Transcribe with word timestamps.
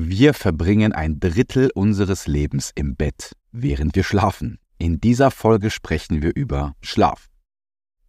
Wir 0.00 0.32
verbringen 0.32 0.92
ein 0.92 1.18
Drittel 1.18 1.72
unseres 1.74 2.28
Lebens 2.28 2.70
im 2.76 2.94
Bett, 2.94 3.32
während 3.50 3.96
wir 3.96 4.04
schlafen. 4.04 4.60
In 4.78 5.00
dieser 5.00 5.32
Folge 5.32 5.70
sprechen 5.70 6.22
wir 6.22 6.36
über 6.36 6.76
Schlaf. 6.80 7.26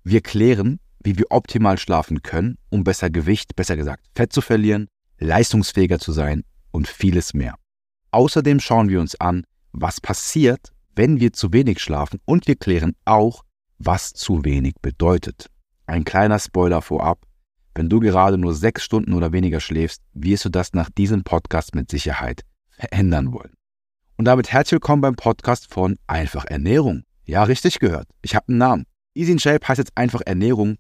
Wir 0.03 0.21
klären, 0.21 0.79
wie 0.99 1.17
wir 1.17 1.25
optimal 1.31 1.79
schlafen 1.79 2.21
können, 2.21 2.59
um 2.69 2.83
besser 2.83 3.09
Gewicht, 3.09 3.55
besser 3.55 3.75
gesagt 3.75 4.05
Fett 4.15 4.31
zu 4.31 4.41
verlieren, 4.41 4.87
leistungsfähiger 5.17 5.97
zu 5.97 6.11
sein 6.11 6.43
und 6.69 6.87
vieles 6.87 7.33
mehr. 7.33 7.55
Außerdem 8.11 8.59
schauen 8.59 8.89
wir 8.89 8.99
uns 8.99 9.19
an, 9.19 9.43
was 9.71 9.99
passiert, 9.99 10.71
wenn 10.95 11.19
wir 11.19 11.33
zu 11.33 11.53
wenig 11.53 11.79
schlafen 11.79 12.19
und 12.25 12.45
wir 12.45 12.55
klären 12.55 12.93
auch, 13.05 13.43
was 13.79 14.13
zu 14.13 14.45
wenig 14.45 14.75
bedeutet. 14.83 15.47
Ein 15.87 16.03
kleiner 16.03 16.37
Spoiler 16.37 16.83
vorab. 16.83 17.25
Wenn 17.75 17.87
du 17.87 17.99
gerade 17.99 18.37
nur 18.37 18.55
sechs 18.55 18.83
Stunden 18.83 19.13
oder 19.13 19.31
weniger 19.31 19.59
schläfst, 19.59 20.01
wirst 20.13 20.45
du 20.45 20.49
das 20.49 20.73
nach 20.73 20.89
diesem 20.89 21.23
Podcast 21.23 21.75
mit 21.75 21.89
Sicherheit 21.89 22.41
verändern 22.69 23.31
wollen. 23.31 23.53
Und 24.17 24.25
damit 24.25 24.51
herzlich 24.51 24.73
willkommen 24.73 25.01
beim 25.01 25.15
Podcast 25.15 25.71
von 25.71 25.97
Einfach 26.07 26.45
Ernährung. 26.45 27.03
Ja, 27.25 27.43
richtig 27.43 27.79
gehört. 27.79 28.07
Ich 28.21 28.35
habe 28.35 28.49
einen 28.49 28.57
Namen. 28.57 28.85
Easy 29.13 29.31
in 29.31 29.39
Shape 29.39 29.67
heißt 29.67 29.77
jetzt 29.77 29.95
einfach 29.95 30.21
Ernährung. 30.25 30.77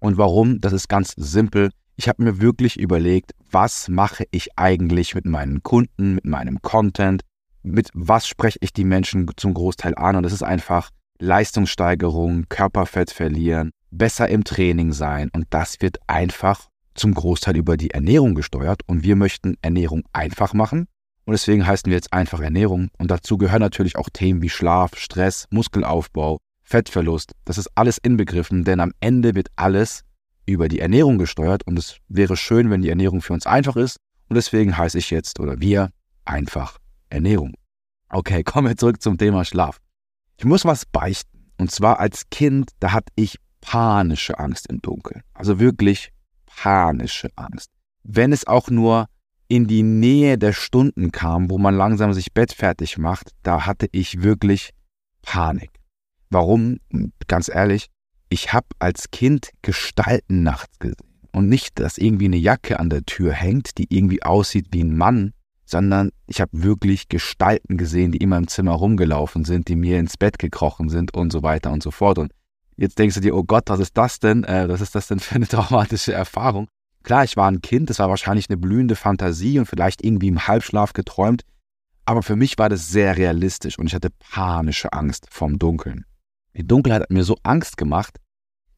Und 0.00 0.18
warum? 0.18 0.60
Das 0.60 0.72
ist 0.72 0.88
ganz 0.88 1.14
simpel. 1.16 1.70
Ich 1.96 2.08
habe 2.08 2.22
mir 2.22 2.40
wirklich 2.40 2.78
überlegt, 2.78 3.32
was 3.50 3.88
mache 3.88 4.24
ich 4.32 4.58
eigentlich 4.58 5.14
mit 5.14 5.26
meinen 5.26 5.62
Kunden, 5.62 6.16
mit 6.16 6.24
meinem 6.24 6.60
Content, 6.60 7.22
mit 7.62 7.88
was 7.94 8.26
spreche 8.26 8.58
ich 8.60 8.72
die 8.72 8.84
Menschen 8.84 9.30
zum 9.36 9.54
Großteil 9.54 9.94
an. 9.94 10.16
Und 10.16 10.24
das 10.24 10.32
ist 10.32 10.42
einfach 10.42 10.90
Leistungssteigerung, 11.18 12.46
Körperfett 12.48 13.12
verlieren, 13.12 13.70
besser 13.92 14.28
im 14.28 14.42
Training 14.42 14.92
sein. 14.92 15.30
Und 15.32 15.46
das 15.50 15.80
wird 15.80 15.98
einfach 16.08 16.68
zum 16.94 17.14
Großteil 17.14 17.56
über 17.56 17.76
die 17.76 17.90
Ernährung 17.90 18.34
gesteuert. 18.34 18.80
Und 18.86 19.04
wir 19.04 19.14
möchten 19.14 19.56
Ernährung 19.62 20.02
einfach 20.12 20.54
machen. 20.54 20.88
Und 21.24 21.32
deswegen 21.32 21.66
heißen 21.66 21.86
wir 21.86 21.94
jetzt 21.94 22.12
einfach 22.12 22.40
Ernährung. 22.40 22.88
Und 22.98 23.10
dazu 23.10 23.38
gehören 23.38 23.60
natürlich 23.60 23.96
auch 23.96 24.10
Themen 24.12 24.42
wie 24.42 24.48
Schlaf, 24.48 24.96
Stress, 24.96 25.46
Muskelaufbau, 25.50 26.38
Fettverlust. 26.64 27.32
Das 27.44 27.58
ist 27.58 27.70
alles 27.76 27.98
inbegriffen, 27.98 28.64
denn 28.64 28.80
am 28.80 28.92
Ende 29.00 29.34
wird 29.34 29.48
alles 29.54 30.02
über 30.46 30.68
die 30.68 30.80
Ernährung 30.80 31.18
gesteuert. 31.18 31.64
Und 31.66 31.78
es 31.78 31.98
wäre 32.08 32.36
schön, 32.36 32.70
wenn 32.70 32.82
die 32.82 32.88
Ernährung 32.88 33.22
für 33.22 33.34
uns 33.34 33.46
einfach 33.46 33.76
ist. 33.76 33.98
Und 34.28 34.36
deswegen 34.36 34.76
heiße 34.76 34.98
ich 34.98 35.10
jetzt 35.10 35.38
oder 35.38 35.60
wir 35.60 35.90
einfach 36.24 36.78
Ernährung. 37.10 37.54
Okay, 38.08 38.42
kommen 38.42 38.68
wir 38.68 38.76
zurück 38.76 39.00
zum 39.00 39.18
Thema 39.18 39.44
Schlaf. 39.44 39.78
Ich 40.38 40.44
muss 40.44 40.64
was 40.64 40.86
beichten. 40.86 41.50
Und 41.58 41.70
zwar 41.70 42.00
als 42.00 42.28
Kind, 42.30 42.70
da 42.80 42.92
hatte 42.92 43.12
ich 43.14 43.38
panische 43.62 44.38
Angst 44.38 44.66
im 44.66 44.82
Dunkeln. 44.82 45.22
Also 45.32 45.58
wirklich 45.58 46.12
panische 46.44 47.30
Angst. 47.36 47.70
Wenn 48.02 48.32
es 48.32 48.46
auch 48.46 48.68
nur 48.68 49.06
in 49.48 49.66
die 49.66 49.82
Nähe 49.82 50.36
der 50.36 50.52
Stunden 50.52 51.12
kam, 51.12 51.48
wo 51.48 51.56
man 51.56 51.74
langsam 51.74 52.12
sich 52.12 52.32
Bett 52.32 52.52
fertig 52.52 52.98
macht, 52.98 53.30
da 53.42 53.64
hatte 53.64 53.88
ich 53.92 54.22
wirklich 54.22 54.74
Panik. 55.22 55.70
Warum? 56.30 56.78
Ganz 57.28 57.48
ehrlich, 57.48 57.88
ich 58.28 58.52
habe 58.52 58.66
als 58.78 59.10
Kind 59.10 59.50
Gestalten 59.62 60.42
nachts 60.42 60.78
gesehen. 60.78 60.96
Und 61.32 61.48
nicht, 61.48 61.78
dass 61.78 61.98
irgendwie 61.98 62.26
eine 62.26 62.36
Jacke 62.36 62.78
an 62.78 62.90
der 62.90 63.04
Tür 63.04 63.32
hängt, 63.32 63.78
die 63.78 63.86
irgendwie 63.88 64.22
aussieht 64.22 64.68
wie 64.72 64.82
ein 64.82 64.96
Mann, 64.96 65.32
sondern 65.64 66.10
ich 66.26 66.40
habe 66.40 66.50
wirklich 66.52 67.08
Gestalten 67.08 67.78
gesehen, 67.78 68.12
die 68.12 68.18
immer 68.18 68.36
im 68.36 68.48
Zimmer 68.48 68.72
rumgelaufen 68.72 69.44
sind, 69.44 69.68
die 69.68 69.76
mir 69.76 69.98
ins 69.98 70.16
Bett 70.16 70.38
gekrochen 70.38 70.90
sind 70.90 71.14
und 71.14 71.30
so 71.32 71.42
weiter 71.42 71.72
und 71.72 71.82
so 71.82 71.90
fort. 71.90 72.18
Und 72.18 72.32
jetzt 72.76 72.98
denkst 72.98 73.14
du 73.14 73.20
dir, 73.20 73.36
oh 73.36 73.44
Gott, 73.44 73.64
was 73.68 73.80
ist 73.80 73.96
das 73.96 74.18
denn? 74.18 74.44
Äh, 74.44 74.68
was 74.68 74.80
ist 74.80 74.94
das 74.94 75.06
denn 75.06 75.20
für 75.20 75.36
eine 75.36 75.48
traumatische 75.48 76.12
Erfahrung? 76.12 76.68
Klar, 77.02 77.24
ich 77.24 77.36
war 77.36 77.50
ein 77.50 77.62
Kind, 77.62 77.90
das 77.90 77.98
war 77.98 78.08
wahrscheinlich 78.08 78.48
eine 78.48 78.56
blühende 78.56 78.94
Fantasie 78.94 79.58
und 79.58 79.66
vielleicht 79.66 80.04
irgendwie 80.04 80.28
im 80.28 80.46
Halbschlaf 80.46 80.92
geträumt, 80.92 81.42
aber 82.04 82.22
für 82.22 82.36
mich 82.36 82.58
war 82.58 82.68
das 82.68 82.88
sehr 82.88 83.16
realistisch 83.16 83.78
und 83.78 83.86
ich 83.86 83.94
hatte 83.94 84.10
panische 84.18 84.92
Angst 84.92 85.26
vom 85.30 85.58
Dunkeln. 85.58 86.04
Die 86.54 86.66
Dunkelheit 86.66 87.02
hat 87.02 87.10
mir 87.10 87.24
so 87.24 87.36
Angst 87.42 87.76
gemacht, 87.76 88.18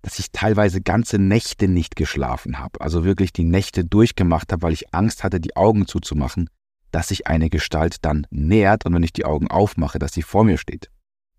dass 0.03 0.19
ich 0.19 0.33
teilweise 0.33 0.81
ganze 0.81 1.19
Nächte 1.19 1.67
nicht 1.67 1.97
geschlafen 1.97 2.59
habe, 2.59 2.81
also 2.81 3.05
wirklich 3.05 3.33
die 3.33 3.45
Nächte 3.45 3.85
durchgemacht 3.85 4.53
habe, 4.53 4.63
weil 4.63 4.73
ich 4.73 4.95
Angst 4.95 5.25
hatte, 5.25 5.41
die 5.41 5.57
Augen 5.57 5.87
zuzumachen, 5.87 6.51
dass 6.91 7.09
sich 7.09 7.27
eine 7.27 7.51
Gestalt 7.51 7.97
dann 8.03 8.27
nähert 8.31 8.87
und 8.87 8.95
wenn 8.95 9.03
ich 9.03 9.13
die 9.13 9.25
Augen 9.25 9.49
aufmache, 9.49 9.99
dass 9.99 10.13
sie 10.13 10.23
vor 10.23 10.45
mir 10.45 10.59
steht. 10.59 10.91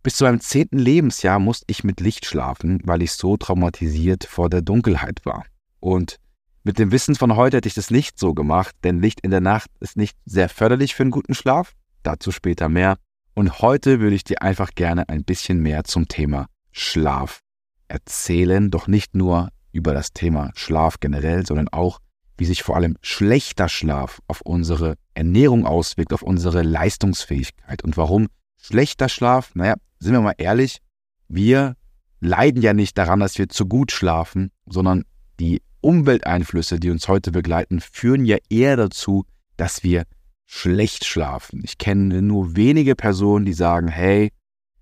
Bis 0.06 0.18
zu 0.18 0.26
meinem 0.26 0.40
zehnten 0.40 0.78
Lebensjahr 0.78 1.40
musste 1.40 1.66
ich 1.68 1.84
mit 1.84 2.00
Licht 2.00 2.28
schlafen, 2.28 2.80
weil 2.84 3.02
ich 3.02 3.14
so 3.14 3.38
traumatisiert 3.38 4.24
vor 4.24 4.52
der 4.52 4.62
Dunkelheit 4.62 5.26
war. 5.26 5.46
Und 5.80 6.18
mit 6.64 6.78
dem 6.78 6.92
Wissen 6.92 7.16
von 7.16 7.36
heute 7.36 7.58
hätte 7.58 7.68
ich 7.68 7.74
das 7.74 7.90
nicht 7.90 8.20
so 8.20 8.36
gemacht, 8.36 8.76
denn 8.84 9.02
Licht 9.02 9.22
in 9.22 9.32
der 9.32 9.42
Nacht 9.42 9.72
ist 9.80 9.98
nicht 9.98 10.16
sehr 10.24 10.48
förderlich 10.48 10.94
für 10.94 11.02
einen 11.02 11.10
guten 11.10 11.34
Schlaf. 11.34 11.74
Dazu 12.04 12.32
später 12.32 12.70
mehr. 12.70 12.98
Und 13.34 13.64
heute 13.64 14.00
würde 14.00 14.16
ich 14.16 14.24
dir 14.24 14.44
einfach 14.44 14.76
gerne 14.76 15.10
ein 15.10 15.24
bisschen 15.24 15.60
mehr 15.60 15.86
zum 15.86 16.08
Thema 16.08 16.46
Schlaf 16.72 17.40
erzählen, 17.88 18.70
doch 18.70 18.86
nicht 18.88 19.16
nur 19.16 19.50
über 19.72 19.96
das 19.96 20.14
Thema 20.14 20.52
Schlaf 20.54 21.00
generell, 21.00 21.48
sondern 21.48 21.70
auch, 21.70 21.98
wie 22.38 22.46
sich 22.46 22.62
vor 22.62 22.76
allem 22.76 22.96
schlechter 23.02 23.70
Schlaf 23.70 24.22
auf 24.28 24.42
unsere 24.42 24.98
Ernährung 25.16 25.66
auswirkt, 25.66 26.14
auf 26.14 26.22
unsere 26.22 26.62
Leistungsfähigkeit 26.62 27.84
und 27.84 27.98
warum 27.98 28.28
schlechter 28.62 29.10
Schlaf, 29.10 29.56
naja, 29.56 29.74
sind 30.06 30.14
wir 30.14 30.22
mal 30.22 30.36
ehrlich, 30.38 30.82
wir 31.28 31.76
leiden 32.20 32.62
ja 32.62 32.74
nicht 32.74 32.98
daran, 32.98 33.20
dass 33.20 33.38
wir 33.38 33.50
zu 33.50 33.66
gut 33.66 33.92
schlafen, 33.92 34.52
sondern 34.66 35.04
die 35.40 35.62
Umwelteinflüsse, 35.82 36.80
die 36.80 36.90
uns 36.90 37.08
heute 37.08 37.32
begleiten, 37.32 37.80
führen 37.80 38.26
ja 38.26 38.38
eher 38.50 38.78
dazu, 38.78 39.26
dass 39.58 39.84
wir 39.84 40.04
schlecht 40.46 41.06
schlafen. 41.06 41.62
Ich 41.64 41.78
kenne 41.78 42.22
nur 42.22 42.56
wenige 42.56 42.96
Personen, 42.96 43.46
die 43.46 43.54
sagen, 43.54 43.88
hey, 43.88 44.32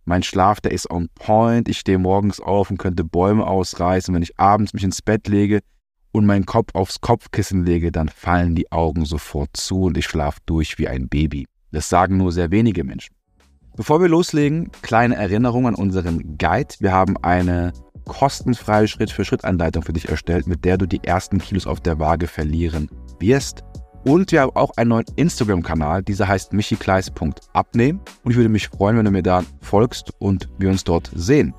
mein 0.05 0.23
Schlaf, 0.23 0.59
der 0.59 0.71
ist 0.71 0.89
on 0.91 1.09
point, 1.15 1.69
ich 1.69 1.79
stehe 1.79 1.97
morgens 1.97 2.41
auf 2.41 2.69
und 2.69 2.77
könnte 2.77 3.05
Bäume 3.05 3.47
ausreißen. 3.47 4.13
Wenn 4.13 4.23
ich 4.23 4.37
abends 4.37 4.73
mich 4.73 4.83
ins 4.83 5.01
Bett 5.01 5.27
lege 5.27 5.61
und 6.11 6.25
meinen 6.25 6.45
Kopf 6.45 6.75
aufs 6.75 6.99
Kopfkissen 6.99 7.65
lege, 7.65 7.91
dann 7.91 8.09
fallen 8.09 8.55
die 8.55 8.71
Augen 8.71 9.05
sofort 9.05 9.51
zu 9.53 9.83
und 9.83 9.97
ich 9.97 10.05
schlafe 10.05 10.39
durch 10.45 10.77
wie 10.77 10.89
ein 10.89 11.07
Baby. 11.07 11.47
Das 11.71 11.87
sagen 11.87 12.17
nur 12.17 12.33
sehr 12.33 12.51
wenige 12.51 12.83
Menschen. 12.83 13.15
Bevor 13.75 14.01
wir 14.01 14.07
loslegen, 14.07 14.71
kleine 14.83 15.15
Erinnerung 15.15 15.65
an 15.65 15.73
unseren 15.73 16.37
Guide. 16.37 16.75
Wir 16.79 16.91
haben 16.91 17.17
eine 17.23 17.73
kostenfreie 18.05 18.87
Schritt-für-Schritt-Anleitung 18.87 19.81
für 19.81 19.93
dich 19.93 20.09
erstellt, 20.09 20.45
mit 20.45 20.63
der 20.63 20.77
du 20.77 20.85
die 20.85 21.03
ersten 21.03 21.39
Kilos 21.39 21.65
auf 21.65 21.79
der 21.79 21.97
Waage 21.97 22.27
verlieren 22.27 22.87
wirst. 23.19 23.63
Und 24.05 24.31
wir 24.31 24.41
haben 24.41 24.55
auch 24.55 24.77
einen 24.77 24.89
neuen 24.89 25.05
Instagram-Kanal, 25.15 26.03
dieser 26.03 26.27
heißt 26.27 26.53
michikleis.abnehmen. 26.53 27.99
Und 28.23 28.31
ich 28.31 28.37
würde 28.37 28.49
mich 28.49 28.67
freuen, 28.67 28.97
wenn 28.97 29.05
du 29.05 29.11
mir 29.11 29.23
da 29.23 29.43
folgst 29.61 30.11
und 30.19 30.49
wir 30.59 30.69
uns 30.69 30.83
dort 30.83 31.09
sehen. 31.15 31.55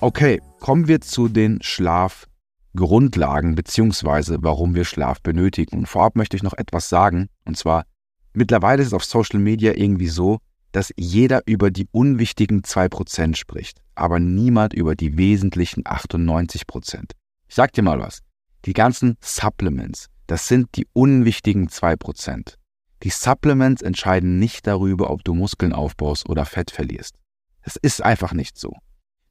Okay, 0.00 0.40
kommen 0.60 0.86
wir 0.86 1.00
zu 1.00 1.26
den 1.26 1.60
Schlafgrundlagen 1.60 3.56
beziehungsweise 3.56 4.38
warum 4.42 4.76
wir 4.76 4.84
Schlaf 4.84 5.20
benötigen. 5.22 5.78
Und 5.78 5.86
vorab 5.86 6.14
möchte 6.14 6.36
ich 6.36 6.44
noch 6.44 6.54
etwas 6.56 6.88
sagen. 6.88 7.30
Und 7.44 7.56
zwar, 7.56 7.84
mittlerweile 8.32 8.82
ist 8.82 8.88
es 8.88 8.94
auf 8.94 9.04
Social 9.04 9.40
Media 9.40 9.72
irgendwie 9.74 10.08
so, 10.08 10.38
dass 10.78 10.94
jeder 10.96 11.42
über 11.44 11.72
die 11.72 11.88
unwichtigen 11.90 12.62
2% 12.62 13.34
spricht, 13.34 13.80
aber 13.96 14.20
niemand 14.20 14.74
über 14.74 14.94
die 14.94 15.18
wesentlichen 15.18 15.82
98%. 15.82 17.10
Ich 17.48 17.56
sag 17.56 17.72
dir 17.72 17.82
mal 17.82 17.98
was. 17.98 18.20
Die 18.64 18.74
ganzen 18.74 19.16
Supplements, 19.20 20.06
das 20.28 20.46
sind 20.46 20.76
die 20.76 20.86
unwichtigen 20.92 21.66
2%. 21.68 22.54
Die 23.02 23.10
Supplements 23.10 23.82
entscheiden 23.82 24.38
nicht 24.38 24.68
darüber, 24.68 25.10
ob 25.10 25.24
du 25.24 25.34
Muskeln 25.34 25.72
aufbaust 25.72 26.28
oder 26.28 26.44
Fett 26.44 26.70
verlierst. 26.70 27.16
Es 27.62 27.74
ist 27.74 28.00
einfach 28.00 28.32
nicht 28.32 28.56
so. 28.56 28.72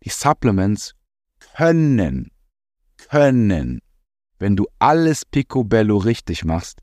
Die 0.03 0.09
Supplements 0.09 0.96
können, 1.56 2.30
können, 3.09 3.80
wenn 4.38 4.57
du 4.57 4.68
alles 4.80 5.24
picobello 5.24 5.96
richtig 5.96 6.44
machst, 6.44 6.81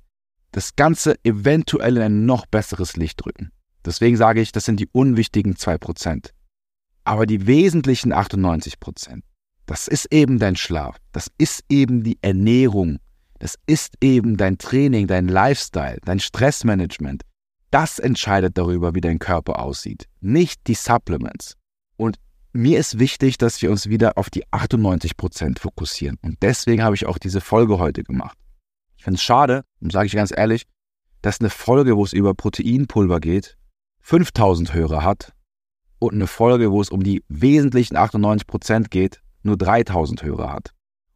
das 0.52 0.74
Ganze 0.74 1.16
eventuell 1.22 1.98
in 1.98 2.02
ein 2.02 2.24
noch 2.24 2.46
besseres 2.46 2.96
Licht 2.96 3.26
rücken. 3.26 3.50
Deswegen 3.84 4.16
sage 4.16 4.40
ich, 4.40 4.52
das 4.52 4.64
sind 4.64 4.80
die 4.80 4.88
unwichtigen 4.92 5.54
2%. 5.54 6.30
Aber 7.04 7.26
die 7.26 7.46
wesentlichen 7.46 8.12
98%, 8.14 9.20
das 9.66 9.88
ist 9.88 10.12
eben 10.12 10.38
dein 10.38 10.56
Schlaf, 10.56 10.96
das 11.12 11.30
ist 11.38 11.64
eben 11.68 12.02
die 12.02 12.18
Ernährung, 12.22 12.98
das 13.38 13.58
ist 13.66 13.94
eben 14.00 14.36
dein 14.36 14.58
Training, 14.58 15.06
dein 15.06 15.28
Lifestyle, 15.28 15.98
dein 16.04 16.20
Stressmanagement. 16.20 17.22
Das 17.70 17.98
entscheidet 17.98 18.56
darüber, 18.56 18.94
wie 18.94 19.00
dein 19.00 19.18
Körper 19.18 19.58
aussieht, 19.58 20.06
nicht 20.20 20.66
die 20.66 20.74
Supplements. 20.74 21.56
Und 21.96 22.16
mir 22.52 22.78
ist 22.78 22.98
wichtig, 22.98 23.36
dass 23.36 23.60
wir 23.60 23.70
uns 23.70 23.88
wieder 23.88 24.16
auf 24.16 24.30
die 24.30 24.46
98% 24.46 25.58
fokussieren. 25.58 26.18
Und 26.22 26.38
deswegen 26.40 26.82
habe 26.82 26.94
ich 26.94 27.04
auch 27.04 27.18
diese 27.18 27.40
Folge 27.40 27.78
heute 27.78 28.04
gemacht. 28.04 28.38
Ich 28.96 29.04
finde 29.04 29.16
es 29.16 29.22
schade, 29.22 29.64
sage 29.80 30.06
ich 30.06 30.14
ganz 30.14 30.32
ehrlich, 30.34 30.66
dass 31.20 31.40
eine 31.40 31.50
Folge, 31.50 31.96
wo 31.96 32.04
es 32.04 32.12
über 32.12 32.32
Proteinpulver 32.32 33.18
geht, 33.18 33.56
5000 34.06 34.74
Hörer 34.74 35.02
hat 35.02 35.32
und 35.98 36.12
eine 36.12 36.26
Folge, 36.26 36.70
wo 36.70 36.82
es 36.82 36.90
um 36.90 37.02
die 37.02 37.24
wesentlichen 37.28 37.96
98% 37.96 38.90
geht, 38.90 39.22
nur 39.42 39.56
3000 39.56 40.22
Hörer 40.22 40.52
hat. 40.52 40.72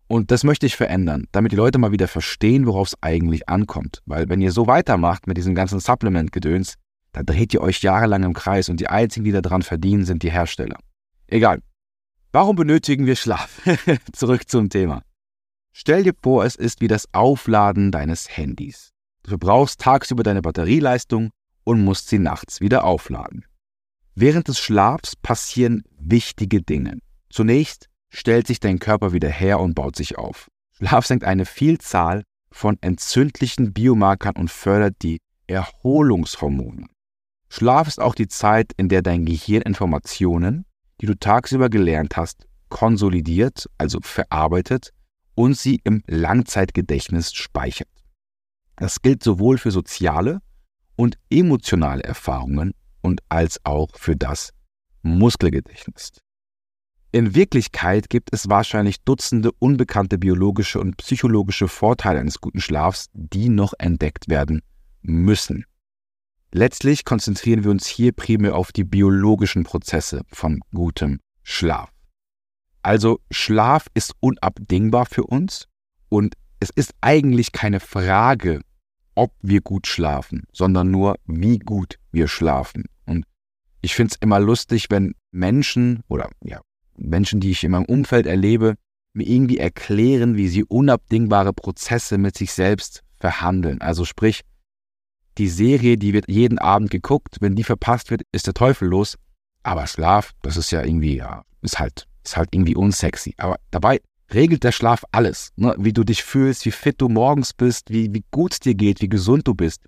Und 0.07 0.31
das 0.31 0.43
möchte 0.43 0.65
ich 0.65 0.75
verändern, 0.75 1.27
damit 1.31 1.53
die 1.53 1.57
Leute 1.57 1.77
mal 1.77 1.93
wieder 1.93 2.09
verstehen, 2.09 2.65
worauf 2.65 2.89
es 2.89 3.03
eigentlich 3.03 3.47
ankommt. 3.47 4.01
Weil 4.07 4.31
wenn 4.31 4.41
ihr 4.41 4.53
so 4.53 4.67
weitermacht 4.67 5.27
mit 5.27 5.37
diesem 5.37 5.55
ganzen 5.55 5.81
Supplement-Gedöns, 5.81 6.77
dann 7.13 7.27
dreht 7.27 7.53
ihr 7.53 7.61
euch 7.61 7.83
jahrelang 7.83 8.23
im 8.23 8.33
Kreis 8.33 8.71
und 8.71 8.81
die 8.81 8.89
einzigen, 8.89 9.25
die 9.25 9.33
daran 9.33 9.61
verdienen, 9.61 10.07
sind 10.07 10.23
die 10.23 10.33
Hersteller. 10.33 10.79
Egal. 11.27 11.61
Warum 12.33 12.57
benötigen 12.57 13.05
wir 13.05 13.17
Schlaf? 13.17 13.61
Zurück 14.15 14.49
zum 14.49 14.71
Thema. 14.71 15.03
Stell 15.73 16.05
dir 16.05 16.15
vor, 16.23 16.47
es 16.47 16.57
ist 16.57 16.81
wie 16.81 16.89
das 16.89 17.07
Aufladen 17.13 17.93
deines 17.93 18.35
Handys. 18.35 18.93
Du 19.25 19.29
verbrauchst 19.29 19.79
tagsüber 19.79 20.23
deine 20.23 20.41
Batterieleistung 20.41 21.33
und 21.69 21.85
musst 21.85 22.09
sie 22.09 22.19
nachts 22.19 22.63
wieder 22.63 22.85
aufladen. 22.85 23.45
Während 24.15 24.49
des 24.49 24.59
Schlafs 24.59 25.15
passieren 25.17 25.85
wichtige 25.99 26.63
Dinge. 26.63 26.99
Zunächst 27.29 27.91
stellt 28.09 28.47
sich 28.47 28.59
dein 28.59 28.79
Körper 28.79 29.13
wieder 29.13 29.29
her 29.29 29.61
und 29.61 29.75
baut 29.75 29.95
sich 29.95 30.17
auf. 30.17 30.49
Schlaf 30.73 31.05
senkt 31.05 31.25
eine 31.25 31.45
Vielzahl 31.45 32.23
von 32.51 32.79
entzündlichen 32.81 33.75
Biomarkern 33.75 34.35
und 34.37 34.51
fördert 34.51 34.97
die 35.03 35.19
Erholungshormone. 35.47 36.87
Schlaf 37.51 37.87
ist 37.87 38.01
auch 38.01 38.15
die 38.15 38.29
Zeit, 38.29 38.73
in 38.79 38.89
der 38.89 39.03
dein 39.03 39.27
Gehirn 39.27 39.61
Informationen, 39.61 40.65
die 41.03 41.07
du 41.07 41.19
tagsüber 41.19 41.69
gelernt 41.69 42.17
hast, 42.17 42.47
konsolidiert, 42.71 43.67
also 43.77 43.99
verarbeitet 44.01 44.95
und 45.35 45.55
sie 45.55 45.83
im 45.85 46.03
Langzeitgedächtnis 46.07 47.35
speichert. 47.35 47.89
Das 48.77 49.03
gilt 49.03 49.23
sowohl 49.23 49.59
für 49.59 49.71
soziale 49.71 50.41
und 50.99 51.17
emotionale 51.31 52.03
Erfahrungen 52.03 52.75
und 53.03 53.21
als 53.29 53.65
auch 53.65 53.89
für 53.95 54.17
das 54.17 54.51
Muskelgedächtnis. 55.03 56.11
In 57.13 57.35
Wirklichkeit 57.35 58.11
gibt 58.11 58.35
es 58.35 58.51
wahrscheinlich 58.51 59.03
Dutzende 59.05 59.53
unbekannte 59.61 60.19
biologische 60.19 60.81
und 60.81 60.97
psychologische 60.99 61.69
Vorteile 61.69 62.19
eines 62.19 62.41
guten 62.41 62.61
Schlafs, 62.61 63.07
die 63.13 63.49
noch 63.49 63.73
entdeckt 63.79 64.29
werden 64.29 64.61
müssen. 65.01 65.65
Letztlich 66.53 67.05
konzentrieren 67.05 67.63
wir 67.63 67.71
uns 67.71 67.87
hier 67.87 68.13
primär 68.13 68.57
auf 68.57 68.73
die 68.73 68.85
biologischen 68.85 69.63
Prozesse 69.63 70.23
von 70.33 70.61
gutem 70.75 71.21
Schlaf. 71.45 71.91
Also 72.83 73.21
Schlaf 73.31 73.87
ist 73.95 74.15
unabdingbar 74.21 75.07
für 75.07 75.25
uns 75.25 75.69
und 76.09 76.35
es 76.61 76.71
ist 76.71 76.93
eigentlich 77.01 77.53
keine 77.53 77.81
Frage, 77.81 78.61
ob 79.19 79.33
wir 79.43 79.61
gut 79.61 79.89
schlafen, 79.89 80.45
sondern 80.53 80.93
nur, 80.93 81.17
wie 81.27 81.59
gut 81.59 81.99
wir 82.13 82.29
schlafen. 82.29 82.85
Und 83.05 83.25
ich 83.81 83.97
finde 83.97 84.13
es 84.15 84.23
immer 84.23 84.39
lustig, 84.39 84.87
wenn 84.91 85.15
Menschen 85.33 86.05
oder 86.09 86.31
ja, 86.43 86.61
Menschen, 86.97 87.41
die 87.41 87.51
ich 87.51 87.65
in 87.65 87.73
meinem 87.73 87.85
Umfeld 87.85 88.27
erlebe, 88.27 88.77
mir 89.15 89.27
irgendwie 89.27 89.59
erklären, 89.59 90.37
wie 90.37 90.47
sie 90.47 90.63
unabdingbare 90.63 91.53
Prozesse 91.53 92.17
mit 92.17 92.37
sich 92.37 92.53
selbst 92.53 93.03
verhandeln. 93.19 93.81
Also 93.81 94.05
sprich, 94.05 94.43
die 95.37 95.49
Serie, 95.49 95.99
die 95.99 96.13
wird 96.13 96.29
jeden 96.29 96.61
Abend 96.61 96.91
geguckt, 96.91 97.39
wenn 97.41 97.57
die 97.57 97.65
verpasst 97.65 98.13
wird, 98.13 98.23
ist 98.31 98.47
der 98.47 98.55
Teufel 98.55 98.89
los. 98.89 99.17
Aber 99.65 99.89
Schlaf, 99.89 100.33
das 100.43 100.57
ist 100.57 100.71
ja 100.71 100.85
irgendwie, 100.85 101.17
ja, 101.17 101.43
ist 101.63 101.81
halt, 101.81 102.07
ist 102.25 102.37
halt 102.37 102.51
irgendwie 102.53 102.77
unsexy. 102.77 103.35
Aber 103.37 103.57
dabei 103.73 104.01
regelt 104.33 104.65
der 104.65 104.73
Schlaf 104.73 105.05
alles. 105.13 105.53
Ne? 105.57 105.75
Wie 105.79 105.93
du 105.93 106.05
dich 106.05 106.23
fühlst, 106.23 106.65
wie 106.67 106.71
fit 106.71 107.01
du 107.01 107.09
morgens 107.09 107.53
bist, 107.53 107.91
wie, 107.91 108.13
wie 108.13 108.25
gut 108.31 108.53
es 108.53 108.61
dir 108.61 108.75
geht, 108.75 109.01
wie 109.01 109.09
gesund 109.09 109.47
du 109.47 109.55
bist. 109.55 109.85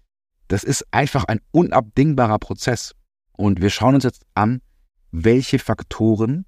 Das 0.49 0.65
ist 0.65 0.87
einfach 0.91 1.25
ein 1.25 1.41
unabdingbarer 1.53 2.39
Prozess. 2.39 2.95
Und 3.33 3.61
wir 3.61 3.71
schauen 3.71 3.95
uns 3.95 4.05
jetzt 4.05 4.25
an, 4.35 4.61
welche 5.13 5.59
Faktoren 5.59 6.47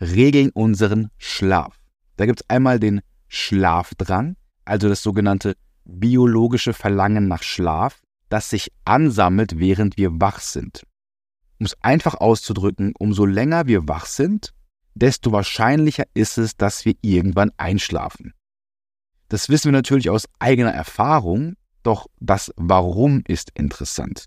regeln 0.00 0.50
unseren 0.50 1.10
Schlaf. 1.18 1.78
Da 2.16 2.26
gibt 2.26 2.40
es 2.42 2.50
einmal 2.50 2.78
den 2.78 3.00
Schlafdrang, 3.28 4.36
also 4.64 4.88
das 4.88 5.02
sogenannte 5.02 5.56
biologische 5.84 6.72
Verlangen 6.72 7.28
nach 7.28 7.42
Schlaf, 7.42 8.00
das 8.28 8.50
sich 8.50 8.72
ansammelt, 8.84 9.58
während 9.58 9.96
wir 9.96 10.20
wach 10.20 10.40
sind. 10.40 10.82
Um 11.58 11.66
es 11.66 11.76
einfach 11.82 12.14
auszudrücken, 12.14 12.92
umso 12.98 13.24
länger 13.24 13.66
wir 13.66 13.86
wach 13.88 14.06
sind, 14.06 14.52
desto 14.94 15.32
wahrscheinlicher 15.32 16.04
ist 16.14 16.38
es, 16.38 16.56
dass 16.56 16.84
wir 16.84 16.94
irgendwann 17.00 17.50
einschlafen. 17.56 18.32
Das 19.28 19.48
wissen 19.48 19.66
wir 19.66 19.72
natürlich 19.72 20.10
aus 20.10 20.26
eigener 20.38 20.72
Erfahrung, 20.72 21.54
doch 21.82 22.06
das 22.20 22.52
Warum 22.56 23.22
ist 23.26 23.50
interessant. 23.54 24.26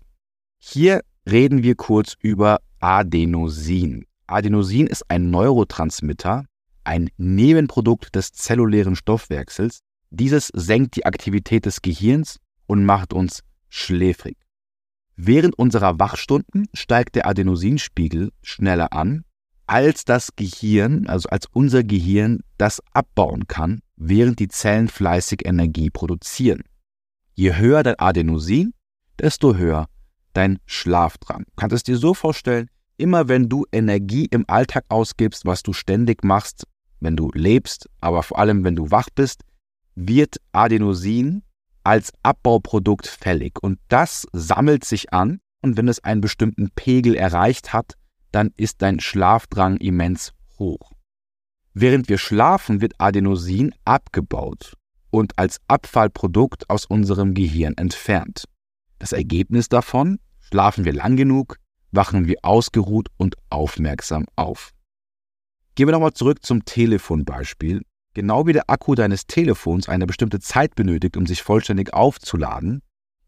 Hier 0.58 1.02
reden 1.28 1.62
wir 1.62 1.74
kurz 1.74 2.14
über 2.20 2.60
Adenosin. 2.80 4.04
Adenosin 4.26 4.86
ist 4.86 5.10
ein 5.10 5.30
Neurotransmitter, 5.30 6.44
ein 6.84 7.10
Nebenprodukt 7.16 8.14
des 8.14 8.32
zellulären 8.32 8.96
Stoffwechsels. 8.96 9.80
Dieses 10.10 10.48
senkt 10.54 10.96
die 10.96 11.06
Aktivität 11.06 11.66
des 11.66 11.82
Gehirns 11.82 12.38
und 12.66 12.84
macht 12.84 13.12
uns 13.12 13.42
schläfrig. 13.68 14.36
Während 15.16 15.58
unserer 15.58 15.98
Wachstunden 15.98 16.66
steigt 16.74 17.16
der 17.16 17.26
Adenosinspiegel 17.26 18.30
schneller 18.42 18.92
an, 18.92 19.24
als 19.68 20.04
das 20.04 20.34
Gehirn, 20.34 21.06
also 21.06 21.28
als 21.28 21.46
unser 21.52 21.84
Gehirn 21.84 22.40
das 22.56 22.82
abbauen 22.92 23.46
kann, 23.46 23.80
während 23.96 24.38
die 24.38 24.48
Zellen 24.48 24.88
fleißig 24.88 25.46
Energie 25.46 25.90
produzieren. 25.90 26.62
Je 27.34 27.54
höher 27.56 27.82
dein 27.82 27.98
Adenosin, 27.98 28.72
desto 29.18 29.54
höher 29.54 29.86
dein 30.32 30.58
Schlafdrang. 30.66 31.44
Du 31.44 31.52
kannst 31.56 31.74
es 31.74 31.82
dir 31.82 31.96
so 31.96 32.14
vorstellen, 32.14 32.68
immer 32.96 33.28
wenn 33.28 33.48
du 33.48 33.64
Energie 33.70 34.26
im 34.30 34.44
Alltag 34.48 34.84
ausgibst, 34.88 35.46
was 35.46 35.62
du 35.62 35.72
ständig 35.72 36.24
machst, 36.24 36.64
wenn 37.00 37.16
du 37.16 37.30
lebst, 37.34 37.88
aber 38.00 38.22
vor 38.22 38.38
allem 38.38 38.64
wenn 38.64 38.74
du 38.74 38.90
wach 38.90 39.08
bist, 39.14 39.42
wird 39.94 40.36
Adenosin 40.52 41.42
als 41.84 42.12
Abbauprodukt 42.22 43.06
fällig 43.06 43.62
und 43.62 43.78
das 43.88 44.26
sammelt 44.32 44.84
sich 44.84 45.12
an 45.12 45.40
und 45.62 45.76
wenn 45.76 45.88
es 45.88 46.02
einen 46.02 46.20
bestimmten 46.20 46.70
Pegel 46.70 47.14
erreicht 47.14 47.72
hat, 47.72 47.94
dann 48.32 48.52
ist 48.56 48.82
dein 48.82 49.00
Schlafdrang 49.00 49.76
immens 49.78 50.32
hoch. 50.58 50.92
Während 51.74 52.08
wir 52.08 52.18
schlafen, 52.18 52.80
wird 52.80 52.94
Adenosin 52.98 53.74
abgebaut 53.84 54.74
und 55.10 55.38
als 55.38 55.60
Abfallprodukt 55.68 56.68
aus 56.68 56.84
unserem 56.84 57.34
Gehirn 57.34 57.74
entfernt. 57.76 58.44
Das 58.98 59.12
Ergebnis 59.12 59.68
davon, 59.68 60.18
schlafen 60.40 60.84
wir 60.84 60.92
lang 60.92 61.16
genug, 61.16 61.56
wachen 61.92 62.26
wir 62.26 62.38
ausgeruht 62.42 63.08
und 63.16 63.36
aufmerksam 63.50 64.26
auf. 64.36 64.72
Gehen 65.74 65.86
wir 65.86 65.92
nochmal 65.92 66.12
zurück 66.12 66.44
zum 66.44 66.64
Telefonbeispiel. 66.64 67.82
Genau 68.14 68.46
wie 68.46 68.52
der 68.52 68.68
Akku 68.68 68.94
deines 68.94 69.26
Telefons 69.26 69.88
eine 69.88 70.06
bestimmte 70.06 70.40
Zeit 70.40 70.74
benötigt, 70.74 71.16
um 71.16 71.26
sich 71.26 71.42
vollständig 71.42 71.94
aufzuladen, 71.94 72.82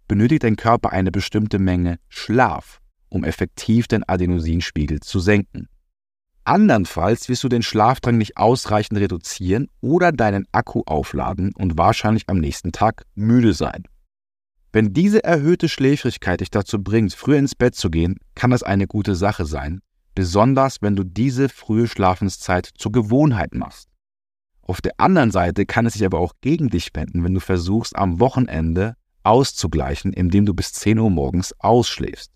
benötigt 0.08 0.42
dein 0.42 0.56
Körper 0.56 0.90
eine 0.90 1.12
bestimmte 1.12 1.60
Menge 1.60 2.00
Schlaf, 2.08 2.80
um 3.10 3.24
effektiv 3.24 3.86
den 3.86 4.08
Adenosinspiegel 4.08 5.00
zu 5.00 5.20
senken. 5.20 5.68
Andernfalls 6.44 7.28
wirst 7.28 7.44
du 7.44 7.48
den 7.48 7.62
Schlafdrang 7.62 8.16
nicht 8.16 8.38
ausreichend 8.38 8.98
reduzieren 8.98 9.68
oder 9.80 10.10
deinen 10.10 10.46
Akku 10.52 10.82
aufladen 10.86 11.52
und 11.54 11.76
wahrscheinlich 11.76 12.24
am 12.28 12.38
nächsten 12.38 12.72
Tag 12.72 13.04
müde 13.14 13.52
sein. 13.52 13.84
Wenn 14.72 14.92
diese 14.92 15.22
erhöhte 15.22 15.68
Schläfrigkeit 15.68 16.40
dich 16.40 16.50
dazu 16.50 16.82
bringt, 16.82 17.12
früher 17.12 17.38
ins 17.38 17.54
Bett 17.54 17.74
zu 17.74 17.90
gehen, 17.90 18.16
kann 18.34 18.50
das 18.50 18.62
eine 18.62 18.86
gute 18.86 19.16
Sache 19.16 19.44
sein, 19.44 19.80
besonders 20.14 20.80
wenn 20.80 20.96
du 20.96 21.04
diese 21.04 21.48
frühe 21.48 21.88
Schlafenszeit 21.88 22.70
zur 22.76 22.92
Gewohnheit 22.92 23.54
machst. 23.54 23.88
Auf 24.62 24.80
der 24.80 24.92
anderen 24.98 25.32
Seite 25.32 25.66
kann 25.66 25.86
es 25.86 25.94
sich 25.94 26.04
aber 26.04 26.20
auch 26.20 26.34
gegen 26.40 26.68
dich 26.68 26.90
wenden, 26.94 27.24
wenn 27.24 27.34
du 27.34 27.40
versuchst, 27.40 27.96
am 27.96 28.20
Wochenende 28.20 28.94
auszugleichen, 29.24 30.12
indem 30.12 30.46
du 30.46 30.54
bis 30.54 30.72
10 30.72 30.98
Uhr 31.00 31.10
morgens 31.10 31.52
ausschläfst. 31.58 32.30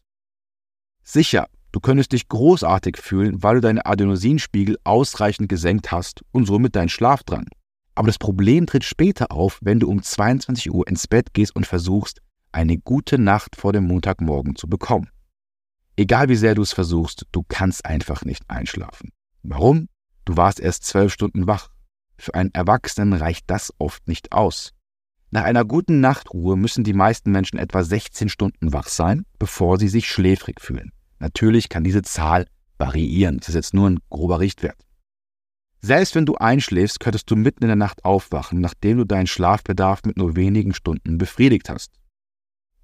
Sicher, 1.05 1.49
du 1.71 1.81
könntest 1.81 2.13
dich 2.13 2.29
großartig 2.29 2.97
fühlen, 2.97 3.43
weil 3.43 3.57
du 3.57 3.61
deine 3.61 3.85
Adenosinspiegel 3.85 4.79
ausreichend 4.85 5.51
gesenkt 5.51 5.93
hast 5.93 6.23
und 6.33 6.47
somit 6.47 6.75
deinen 6.75 6.89
Schlafdrang. 6.89 7.47
Aber 7.95 8.07
das 8.07 8.19
Problem 8.19 8.67
tritt 8.67 8.85
später 8.85 9.31
auf, 9.31 9.59
wenn 9.63 9.79
du 9.79 9.89
um 9.89 10.03
22 10.03 10.73
Uhr 10.73 10.89
ins 10.89 11.07
Bett 11.07 11.35
gehst 11.35 11.55
und 11.55 11.67
versuchst, 11.67 12.21
eine 12.53 12.79
gute 12.79 13.19
Nacht 13.19 13.55
vor 13.55 13.73
dem 13.73 13.85
Montagmorgen 13.85 14.57
zu 14.57 14.67
bekommen. 14.67 15.11
Egal 15.97 16.29
wie 16.29 16.37
sehr 16.37 16.55
du 16.55 16.63
es 16.63 16.73
versuchst, 16.73 17.27
du 17.33 17.45
kannst 17.47 17.85
einfach 17.85 18.25
nicht 18.25 18.43
einschlafen. 18.49 19.11
Warum? 19.43 19.89
Du 20.25 20.37
warst 20.37 20.59
erst 20.59 20.85
zwölf 20.85 21.13
Stunden 21.13 21.47
wach. 21.47 21.69
Für 22.17 22.35
einen 22.35 22.53
Erwachsenen 22.55 23.13
reicht 23.13 23.45
das 23.49 23.73
oft 23.79 24.09
nicht 24.09 24.33
aus. 24.33 24.73
Nach 25.35 25.43
einer 25.43 25.65
guten 25.65 25.99
Nachtruhe 25.99 26.57
müssen 26.57 26.85
die 26.85 26.93
meisten 26.93 27.33
Menschen 27.33 27.59
etwa 27.59 27.83
16 27.83 28.29
Stunden 28.29 28.73
wach 28.73 28.87
sein, 28.87 29.27
bevor 29.41 29.81
sie 29.81 29.89
sich 29.89 30.07
schläfrig 30.07 30.61
fühlen. 30.61 30.93
Natürlich 31.19 31.69
kann 31.69 31.83
diese 31.83 32.03
Zahl 32.03 32.47
variieren. 32.79 33.39
Das 33.39 33.49
ist 33.49 33.57
jetzt 33.57 33.75
nur 33.75 33.91
ein 33.91 33.99
grober 34.11 34.39
Richtwert. 34.39 34.77
Selbst 35.81 36.15
wenn 36.15 36.25
du 36.25 36.37
einschläfst, 36.37 37.01
könntest 37.01 37.29
du 37.29 37.35
mitten 37.35 37.65
in 37.65 37.69
der 37.69 37.75
Nacht 37.75 38.05
aufwachen, 38.05 38.61
nachdem 38.61 38.99
du 38.99 39.05
deinen 39.05 39.27
Schlafbedarf 39.27 40.05
mit 40.05 40.19
nur 40.19 40.37
wenigen 40.37 40.73
Stunden 40.73 41.19
befriedigt 41.19 41.69
hast. 41.69 41.91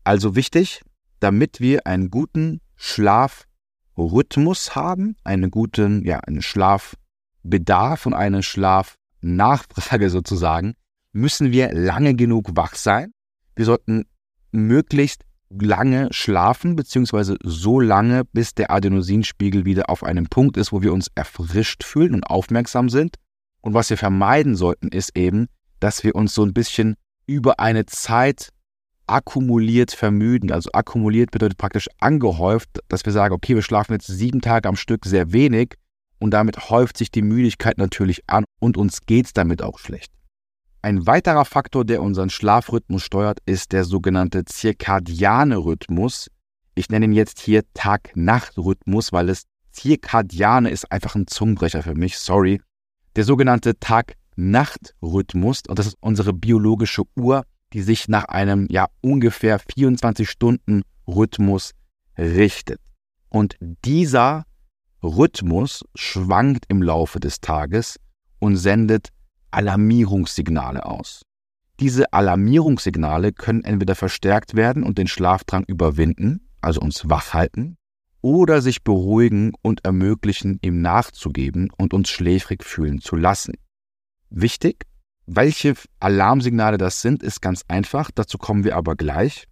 Also 0.03 0.35
wichtig, 0.35 0.83
damit 1.21 1.61
wir 1.61 1.87
einen 1.87 2.11
guten 2.11 2.63
Schlafrhythmus 2.75 4.75
haben, 4.75 5.15
einen 5.23 5.53
guten, 5.53 6.05
ja, 6.05 6.19
einen 6.19 6.43
Schlafbedarf 6.43 8.07
und 8.07 8.15
eine 8.15 8.43
Schlaf 8.43 8.97
Nachfrage 9.21 10.11
sozusagen, 10.19 10.75
müssen 11.13 11.53
wir 11.53 11.73
lange 11.73 12.15
genug 12.15 12.51
wach 12.55 12.75
sein. 12.75 13.13
Wir 13.57 13.65
sollten 13.65 14.07
möglichst 14.53 15.23
lange 15.51 16.09
schlafen, 16.13 16.77
beziehungsweise 16.77 17.37
so 17.43 17.81
lange, 17.81 18.25
bis 18.33 18.55
der 18.55 18.71
Adenosinspiegel 18.71 19.65
wieder 19.65 19.91
auf 19.91 20.05
einem 20.05 20.27
Punkt 20.27 20.57
ist, 20.57 20.73
wo 20.73 20.83
wir 20.83 20.93
uns 20.93 21.09
erfrischt 21.15 21.83
fühlen 21.83 22.15
und 22.15 22.25
aufmerksam 22.25 22.89
sind. 22.89 23.17
Und 23.61 23.75
was 23.75 23.91
wir 23.91 23.97
vermeiden 23.97 24.55
sollten, 24.55 24.89
ist 24.89 25.17
eben, 25.17 25.49
dass 25.81 26.05
wir 26.05 26.15
uns 26.15 26.35
so 26.35 26.45
ein 26.45 26.55
bisschen 26.55 26.95
über 27.27 27.59
eine 27.61 27.87
Zeit 27.87 28.51
akkumuliert 29.07 29.93
vermüden. 29.93 30.53
Also 30.53 30.71
akkumuliert 30.73 31.33
bedeutet 31.33 31.59
praktisch 31.59 31.89
angehäuft, 31.99 32.69
dass 32.89 33.05
wir 33.05 33.13
sagen, 33.13 33.35
okay, 33.35 33.55
wir 33.57 33.63
schlafen 33.63 33.93
jetzt 33.93 34.07
sieben 34.07 34.41
Tage 34.41 34.69
am 34.69 34.77
Stück 34.77 35.05
sehr 35.05 35.33
wenig 35.33 35.75
und 36.21 36.31
damit 36.31 36.71
häuft 36.71 36.97
sich 36.97 37.11
die 37.11 37.23
Müdigkeit 37.23 37.77
natürlich 37.77 38.23
an 38.29 38.45
und 38.61 38.77
uns 38.77 39.01
geht 39.07 39.27
es 39.27 39.33
damit 39.33 39.63
auch 39.63 39.79
schlecht. 39.79 40.13
Ein 40.83 41.07
weiterer 41.07 41.45
Faktor, 41.45 41.85
der 41.85 42.01
unseren 42.01 42.31
Schlafrhythmus 42.31 43.03
steuert, 43.03 43.41
ist 43.45 43.73
der 43.73 43.85
sogenannte 43.85 44.47
zirkadiane 44.47 45.59
Rhythmus. 45.59 46.31
Ich 46.75 46.89
nenne 46.89 47.05
ihn 47.05 47.13
jetzt 47.13 47.39
hier 47.41 47.65
Tag-Nacht-Rhythmus, 47.75 49.13
weil 49.13 49.29
es 49.29 49.45
zirkadiane 49.73 50.71
ist 50.71 50.91
einfach 50.91 51.17
ein 51.17 51.27
Zungenbrecher 51.27 51.83
für 51.83 51.95
mich, 51.95 52.19
sorry. 52.19 52.63
Der 53.15 53.25
sogenannte 53.25 53.79
Tag-Nacht-Rhythmus, 53.79 55.65
und 55.69 55.79
das 55.79 55.89
ist 55.89 55.99
unsere 56.01 56.33
biologische 56.33 57.03
Uhr, 57.15 57.45
die 57.75 57.83
sich 57.83 58.09
nach 58.09 58.25
einem 58.25 58.67
ja 58.71 58.87
ungefähr 59.03 59.59
24 59.59 60.31
Stunden 60.31 60.83
Rhythmus 61.07 61.73
richtet. 62.17 62.81
Und 63.29 63.57
dieser 63.61 64.45
Rhythmus 65.03 65.85
schwankt 65.95 66.65
im 66.69 66.83
Laufe 66.83 67.21
des 67.21 67.41
Tages 67.43 68.01
und 68.39 68.57
sendet 68.57 69.11
Alarmierungssignale 69.51 70.85
aus. 70.85 71.23
Diese 71.81 72.13
Alarmierungssignale 72.13 73.33
können 73.33 73.65
entweder 73.65 73.95
verstärkt 73.95 74.55
werden 74.55 74.83
und 74.83 74.99
den 74.99 75.07
Schlafdrang 75.07 75.65
überwinden, 75.67 76.49
also 76.61 76.81
uns 76.81 77.09
wach 77.09 77.33
halten, 77.33 77.77
oder 78.21 78.61
sich 78.61 78.85
beruhigen 78.85 79.53
und 79.63 79.85
ermöglichen, 79.85 80.59
ihm 80.63 80.83
nachzugeben 80.83 81.71
und 81.79 81.95
uns 81.95 82.11
schläfrig 82.11 82.65
fühlen 82.65 83.01
zu 83.01 83.17
lassen. 83.17 83.55
Wichtig, 84.29 84.85
welche 85.27 85.75
Alarmsignale 86.01 86.77
das 86.77 87.01
sind, 87.01 87.23
ist 87.23 87.41
ganz 87.41 87.65
einfach, 87.69 88.11
dazu 88.11 88.37
kommen 88.37 88.65
wir 88.65 88.77
aber 88.77 88.97
gleich. 88.97 89.47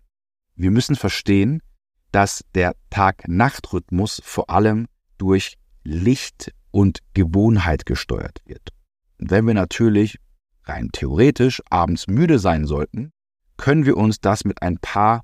Wir 0.55 0.71
müssen 0.71 0.97
verstehen, 0.97 1.63
dass 2.13 2.45
der 2.55 2.75
Tag-Nacht-Rhythmus 2.91 4.21
vor 4.25 4.51
allem 4.51 4.87
durch 5.19 5.57
Licht 5.85 6.53
und 6.71 7.01
Gewohnheit 7.15 7.87
gesteuert 7.87 8.41
wird. 8.45 8.71
Wenn 9.19 9.47
wir 9.47 9.55
natürlich 9.55 10.19
rein 10.65 10.91
theoretisch 10.93 11.61
abends 11.71 12.07
müde 12.07 12.39
sein 12.39 12.67
sollten, 12.67 13.11
können 13.57 13.85
wir 13.85 13.97
uns 13.97 14.21
das 14.21 14.45
mit 14.45 14.63
ein 14.63 14.79
paar 14.79 15.23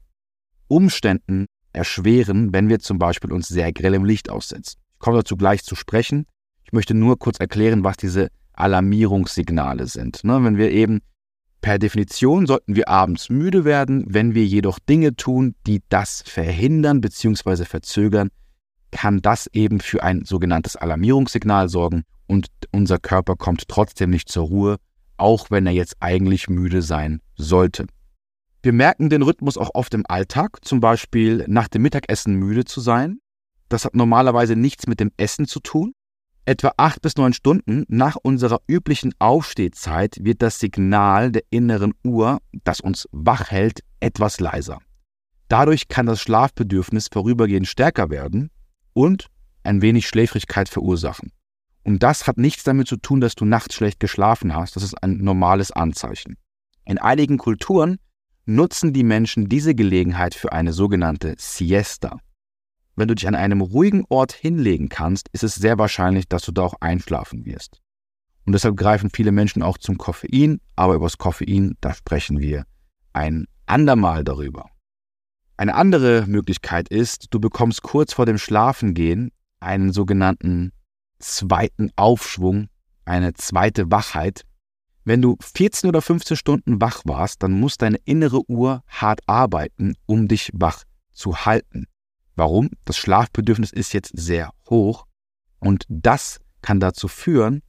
Umständen 0.67 1.47
erschweren, 1.73 2.53
wenn 2.53 2.69
wir 2.69 2.81
zum 2.81 2.99
Beispiel 2.99 3.33
uns 3.33 3.49
sehr 3.49 3.73
grellem 3.73 4.05
Licht 4.05 4.31
aussetzen. 4.31 4.81
Ich 4.95 4.99
komme 4.99 5.19
dazu 5.19 5.37
gleich 5.37 5.63
zu 5.63 5.77
sprechen. 5.77 6.27
Ich 6.65 6.73
möchte 6.73 6.95
nur 6.95 7.19
kurz 7.19 7.39
erklären, 7.39 7.85
was 7.85 7.97
diese 7.97 8.29
Alarmierungssignale 8.55 9.87
sind. 9.87 10.25
Ne, 10.25 10.43
wenn 10.43 10.57
wir 10.57 10.71
eben 10.71 11.01
per 11.61 11.79
Definition 11.79 12.47
sollten 12.47 12.77
wir 12.77 12.89
abends 12.89 13.31
müde 13.31 13.65
werden, 13.65 14.05
wenn 14.09 14.35
wir 14.35 14.45
jedoch 14.45 14.79
Dinge 14.79 15.17
tun, 15.17 15.55
die 15.67 15.83
das 15.89 16.23
verhindern 16.27 17.01
bzw. 17.01 17.65
verzögern, 17.65 18.31
kann 18.91 19.23
das 19.23 19.49
eben 19.53 19.81
für 19.81 20.03
ein 20.03 20.25
sogenanntes 20.25 20.77
Alarmierungssignal 20.77 21.69
sorgen 21.69 22.05
und 22.27 22.49
unser 22.73 22.99
Körper 22.99 23.37
kommt 23.37 23.69
trotzdem 23.69 24.11
nicht 24.11 24.29
zur 24.29 24.45
Ruhe, 24.45 24.77
auch 25.17 25.51
wenn 25.51 25.67
er 25.67 25.73
jetzt 25.73 25.97
eigentlich 26.01 26.49
müde 26.49 26.83
sein 26.83 27.21
sollte. 27.37 27.87
Wir 28.63 28.73
merken 28.73 29.11
den 29.11 29.23
Rhythmus 29.23 29.59
auch 29.59 29.71
oft 29.75 29.93
im 29.95 30.05
Alltag, 30.09 30.65
zum 30.65 30.81
Beispiel 30.81 31.45
nach 31.49 31.69
dem 31.69 31.83
Mittagessen 31.83 32.35
müde 32.35 32.65
zu 32.65 32.81
sein. 32.81 33.19
Das 33.69 33.85
hat 33.85 33.95
normalerweise 33.95 34.57
nichts 34.57 34.87
mit 34.87 35.01
dem 35.01 35.11
Essen 35.17 35.47
zu 35.47 35.61
tun. 35.61 35.93
Etwa 36.47 36.73
acht 36.77 37.01
bis 37.01 37.17
neun 37.17 37.33
Stunden 37.33 37.85
nach 37.89 38.17
unserer 38.17 38.61
üblichen 38.67 39.15
Aufstehzeit 39.19 40.17
wird 40.21 40.43
das 40.43 40.59
Signal 40.59 41.33
der 41.33 41.43
inneren 41.51 41.95
Uhr, 42.05 42.39
das 42.65 42.81
uns 42.81 43.09
wach 43.13 43.51
hält, 43.51 43.81
etwas 44.01 44.41
leiser. 44.41 44.81
Dadurch 45.49 45.89
kann 45.89 46.07
das 46.07 46.21
Schlafbedürfnis 46.21 47.09
vorübergehend 47.13 47.67
stärker 47.67 48.11
werden 48.11 48.51
und 48.93 49.29
ein 49.63 49.83
wenig 49.83 50.07
Schläfrigkeit 50.07 50.69
verursachen. 50.69 51.33
Und 51.85 52.03
das 52.03 52.27
hat 52.27 52.39
nichts 52.39 52.65
damit 52.65 52.89
zu 52.89 52.97
tun, 52.97 53.21
dass 53.21 53.35
du 53.35 53.45
nachts 53.45 53.75
schlecht 53.75 54.01
geschlafen 54.01 54.55
hast. 54.55 54.75
Das 54.75 54.83
ist 54.83 55.03
ein 55.03 55.19
normales 55.19 55.71
Anzeichen. 55.71 56.37
In 56.87 56.99
einigen 56.99 57.39
Kulturen 57.39 57.99
nutzen 58.47 58.93
die 58.93 59.05
Menschen 59.05 59.49
diese 59.49 59.75
Gelegenheit 59.75 60.35
für 60.35 60.53
eine 60.53 60.73
sogenannte 60.73 61.35
Siesta. 61.39 62.19
Wenn 62.97 63.09
du 63.09 63.15
dich 63.15 63.27
an 63.27 63.35
einem 63.35 63.61
ruhigen 63.61 64.05
Ort 64.09 64.33
hinlegen 64.33 64.89
kannst, 64.89 65.29
ist 65.33 65.43
es 65.43 65.55
sehr 65.55 65.79
wahrscheinlich, 65.79 66.29
dass 66.29 66.43
du 66.43 66.53
da 66.53 66.63
auch 66.63 66.75
einschlafen 66.81 67.45
wirst. 67.45 67.81
Und 68.47 68.53
deshalb 68.53 68.77
greifen 68.77 69.11
viele 69.11 69.33
Menschen 69.33 69.63
auch 69.63 69.79
zum 69.79 69.99
Koffein, 69.99 70.61
aber 70.77 70.95
über 70.95 71.07
das 71.07 71.19
Koffein, 71.19 71.77
da 71.81 71.95
sprechen 71.95 72.41
wir 72.41 72.65
ein 73.13 73.47
andermal 73.67 74.23
darüber. 74.23 74.71
Eine 75.57 75.75
andere 75.75 76.27
Möglichkeit 76.27 76.89
ist, 76.89 77.29
du 77.31 77.41
bekommst 77.41 77.83
kurz 77.83 78.13
vor 78.13 78.27
dem 78.27 78.39
Schlafengehen 78.39 79.31
einen 79.61 79.93
sogenannten 79.93 80.73
zweiten 81.25 81.91
Aufschwung, 81.97 82.69
eine 83.05 83.35
zweite 83.35 83.91
Wachheit. 83.91 84.45
Wenn 85.05 85.21
du 85.21 85.37
14 85.41 85.89
oder 85.89 86.01
15 86.01 86.37
Stunden 86.37 86.81
wach 86.81 87.03
warst, 87.05 87.43
dann 87.43 87.53
muss 87.53 87.77
deine 87.77 87.99
innere 88.05 88.49
Uhr 88.49 88.83
hart 88.89 89.21
arbeiten, 89.27 89.95
um 90.07 90.29
dich 90.29 90.51
wach 90.55 90.85
zu 91.13 91.45
halten. 91.45 91.87
Warum? 92.37 92.71
Das 92.85 92.97
Schlafbedürfnis 92.97 93.73
ist 93.73 93.93
jetzt 93.93 94.13
sehr 94.15 94.51
hoch 94.69 95.07
und 95.61 95.85
das 95.89 96.41
kann 96.63 96.81
dazu 96.81 97.09
führen, 97.09 97.63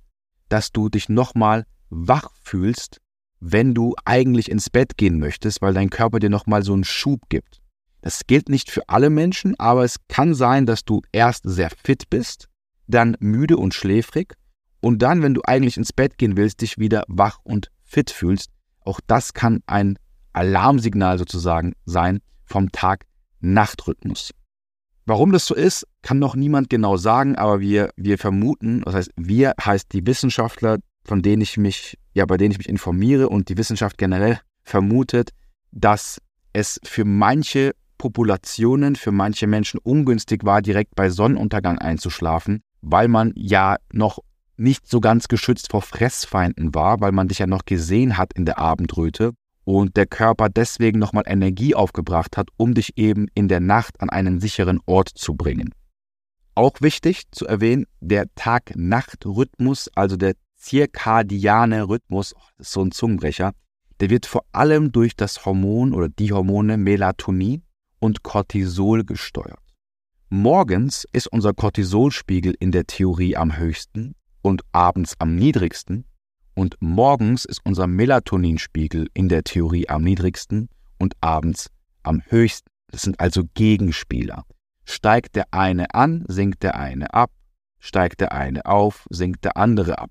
dass 0.50 0.72
du 0.72 0.90
dich 0.90 1.10
nochmal 1.10 1.66
wach 1.90 2.32
fühlst, 2.42 3.02
wenn 3.40 3.74
du 3.74 3.96
eigentlich 4.06 4.50
ins 4.50 4.70
Bett 4.70 4.98
gehen 4.98 5.20
möchtest, 5.20 5.62
weil 5.62 5.74
dein 5.74 5.90
Körper 5.90 6.20
dir 6.20 6.30
nochmal 6.30 6.64
so 6.64 6.74
einen 6.74 6.84
Schub 6.84 7.22
gibt. 7.30 7.62
Das 8.02 8.22
gilt 8.28 8.50
nicht 8.50 8.72
für 8.72 8.88
alle 8.88 9.10
Menschen, 9.10 9.60
aber 9.60 9.84
es 9.84 9.98
kann 10.08 10.34
sein, 10.34 10.66
dass 10.66 10.86
du 10.86 11.02
erst 11.12 11.44
sehr 11.44 11.70
fit 11.70 12.10
bist 12.10 12.48
dann 12.88 13.16
müde 13.20 13.58
und 13.58 13.74
schläfrig 13.74 14.36
und 14.82 15.02
dann, 15.02 15.22
wenn 15.24 15.34
du 15.34 15.42
eigentlich 15.44 15.78
ins 15.78 15.94
Bett 15.94 16.18
gehen 16.18 16.38
willst, 16.38 16.62
dich 16.62 16.78
wieder 16.78 17.04
wach 17.08 17.40
und 17.44 17.72
fit 17.84 18.12
fühlst. 18.12 18.52
Auch 18.82 19.00
das 19.08 19.34
kann 19.34 19.62
ein 19.66 19.98
Alarmsignal 20.34 21.18
sozusagen 21.18 21.74
sein 21.86 22.20
vom 22.46 22.72
Tag-Nacht-Rhythmus. 22.72 24.32
Warum 25.08 25.32
das 25.32 25.46
so 25.46 25.56
ist, 25.56 25.88
kann 26.02 26.20
noch 26.20 26.36
niemand 26.36 26.70
genau 26.70 26.98
sagen, 26.98 27.36
aber 27.36 27.60
wir, 27.60 27.90
wir 27.96 28.18
vermuten, 28.18 28.82
das 28.82 28.96
heißt, 28.96 29.12
wir 29.16 29.54
heißt 29.64 29.94
die 29.94 30.06
Wissenschaftler, 30.06 30.80
von 31.04 31.22
denen 31.22 31.42
ich 31.42 31.58
mich, 31.58 31.98
ja, 32.14 32.26
bei 32.26 32.38
denen 32.38 32.52
ich 32.52 32.58
mich 32.58 32.70
informiere 32.70 33.30
und 33.30 33.50
die 33.50 33.58
Wissenschaft 33.58 33.98
generell 33.98 34.40
vermutet, 34.64 35.30
dass 35.72 36.20
es 36.54 36.80
für 36.84 37.06
manche 37.06 37.74
Populationen, 37.98 38.96
für 38.96 39.12
manche 39.12 39.48
Menschen 39.48 39.80
ungünstig 39.80 40.44
war, 40.44 40.62
direkt 40.62 40.96
bei 40.96 41.10
Sonnenuntergang 41.10 41.78
einzuschlafen, 41.78 42.62
weil 42.86 43.08
man 43.08 43.34
ja 43.36 43.78
noch 43.92 44.20
nicht 44.58 44.88
so 44.88 45.02
ganz 45.02 45.28
geschützt 45.28 45.72
vor 45.72 45.82
Fressfeinden 45.82 46.74
war, 46.76 47.02
weil 47.02 47.12
man 47.12 47.28
dich 47.28 47.40
ja 47.40 47.48
noch 47.48 47.66
gesehen 47.66 48.18
hat 48.18 48.34
in 48.34 48.46
der 48.46 48.60
Abendröte 48.60 49.32
und 49.66 49.98
der 49.98 50.06
Körper 50.06 50.50
deswegen 50.50 51.00
nochmal 51.00 51.24
Energie 51.26 51.74
aufgebracht 51.74 52.38
hat, 52.38 52.50
um 52.58 52.76
dich 52.76 52.98
eben 52.98 53.28
in 53.34 53.48
der 53.48 53.60
Nacht 53.60 54.00
an 54.02 54.10
einen 54.10 54.40
sicheren 54.40 54.80
Ort 54.86 55.10
zu 55.10 55.34
bringen. 55.34 55.74
Auch 56.54 56.80
wichtig 56.80 57.24
zu 57.32 57.48
erwähnen, 57.48 57.86
der 58.00 58.28
Tag-Nacht-Rhythmus, 58.36 59.90
also 59.96 60.16
der 60.16 60.36
zirkadiane 60.56 61.90
Rhythmus, 61.90 62.34
oh, 62.36 62.40
ist 62.60 62.72
so 62.72 62.82
ein 62.82 62.92
Zungenbrecher, 62.92 63.52
der 64.00 64.10
wird 64.10 64.26
vor 64.26 64.46
allem 64.52 64.92
durch 64.92 65.16
das 65.16 65.46
Hormon 65.46 65.94
oder 65.94 66.08
die 66.08 66.32
Hormone 66.32 66.78
Melatonin 66.78 67.64
und 68.00 68.24
Cortisol 68.24 69.04
gesteuert. 69.04 69.65
Morgens 70.30 71.06
ist 71.14 71.28
unser 71.28 71.54
Cortisolspiegel 71.54 72.56
in 72.60 72.72
der 72.72 72.88
Theorie 72.88 73.36
am 73.36 73.58
höchsten 73.58 74.16
und 74.42 74.64
abends 74.72 75.14
am 75.20 75.36
niedrigsten 75.36 76.06
und 76.56 76.78
morgens 76.80 77.46
ist 77.46 77.62
unser 77.64 77.86
Melatoninspiegel 77.86 79.08
in 79.14 79.30
der 79.30 79.44
Theorie 79.44 79.88
am 79.88 80.04
niedrigsten 80.04 80.70
und 80.98 81.14
abends 81.22 81.70
am 82.02 82.24
höchsten. 82.26 82.70
Das 82.88 83.04
sind 83.04 83.20
also 83.20 83.44
Gegenspieler. 83.54 84.46
Steigt 84.84 85.36
der 85.36 85.46
eine 85.52 85.94
an, 85.94 86.26
sinkt 86.28 86.64
der 86.64 86.76
eine 86.76 87.14
ab, 87.14 87.30
steigt 87.80 88.20
der 88.20 88.32
eine 88.32 88.66
auf, 88.66 89.06
sinkt 89.12 89.44
der 89.44 89.58
andere 89.58 90.00
ab. 90.00 90.10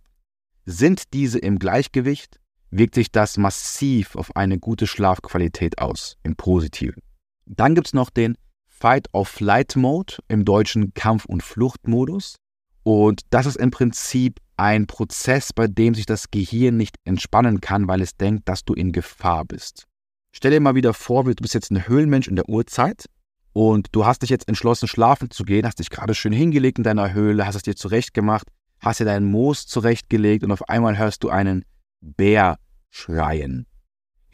Sind 0.65 1.13
diese 1.13 1.41
im 1.41 1.59
Gleichgewicht, 1.59 2.39
wirkt 2.71 2.95
sich 2.95 3.11
das 3.11 3.37
massiv 3.37 4.15
auf 4.15 4.37
eine 4.37 4.61
gute 4.61 4.87
Schlafqualität 4.87 5.79
aus, 5.79 6.17
im 6.23 6.37
Positiven. 6.37 7.03
Dann 7.47 7.75
gibt 7.75 7.89
es 7.89 7.95
noch 7.95 8.11
den 8.11 8.37
Fight-of-Flight-Mode, 8.85 10.17
im 10.29 10.45
deutschen 10.45 10.93
Kampf- 10.93 11.25
und 11.25 11.43
Fluchtmodus. 11.43 12.37
Und 12.83 13.23
das 13.31 13.47
ist 13.47 13.57
im 13.57 13.71
Prinzip 13.71 14.41
ein 14.59 14.87
Prozess, 14.87 15.55
bei 15.55 15.69
dem 15.69 15.95
sich 15.95 16.05
das 16.05 16.31
Gehirn 16.31 16.77
nicht 16.77 16.97
entspannen 17.05 17.63
kann, 17.63 17.89
weil 17.89 18.03
es 18.03 18.19
denkt, 18.19 18.47
dass 18.47 18.63
du 18.67 18.75
in 18.75 18.93
Gefahr 18.93 19.47
bist. 19.47 19.87
Stell 20.33 20.51
dir 20.51 20.61
mal 20.61 20.75
wieder 20.75 20.93
vor, 20.93 21.25
du 21.25 21.33
bist 21.33 21.55
jetzt 21.55 21.71
ein 21.71 21.89
Höhlenmensch 21.89 22.29
in 22.29 22.37
der 22.37 22.47
Uhrzeit 22.47 23.07
und 23.55 23.89
du 23.93 24.05
hast 24.05 24.21
dich 24.21 24.29
jetzt 24.29 24.49
entschlossen, 24.49 24.87
schlafen 24.87 25.31
zu 25.31 25.45
gehen, 25.45 25.65
hast 25.65 25.79
dich 25.79 25.89
gerade 25.89 26.15
schön 26.15 26.35
hingelegt 26.35 26.77
in 26.77 26.85
deiner 26.85 27.15
Höhle, 27.15 27.47
hast 27.47 27.55
es 27.55 27.63
dir 27.63 27.77
zurechtgemacht, 27.77 28.49
hast 28.81 29.01
dir 29.01 29.07
deinen 29.07 29.31
Moos 29.31 29.67
zurechtgelegt 29.67 30.45
und 30.45 30.53
auf 30.53 30.69
einmal 30.69 30.99
hörst 30.99 31.25
du 31.25 31.31
einen 31.31 31.65
Bär 32.03 32.59
schreien. 32.91 33.67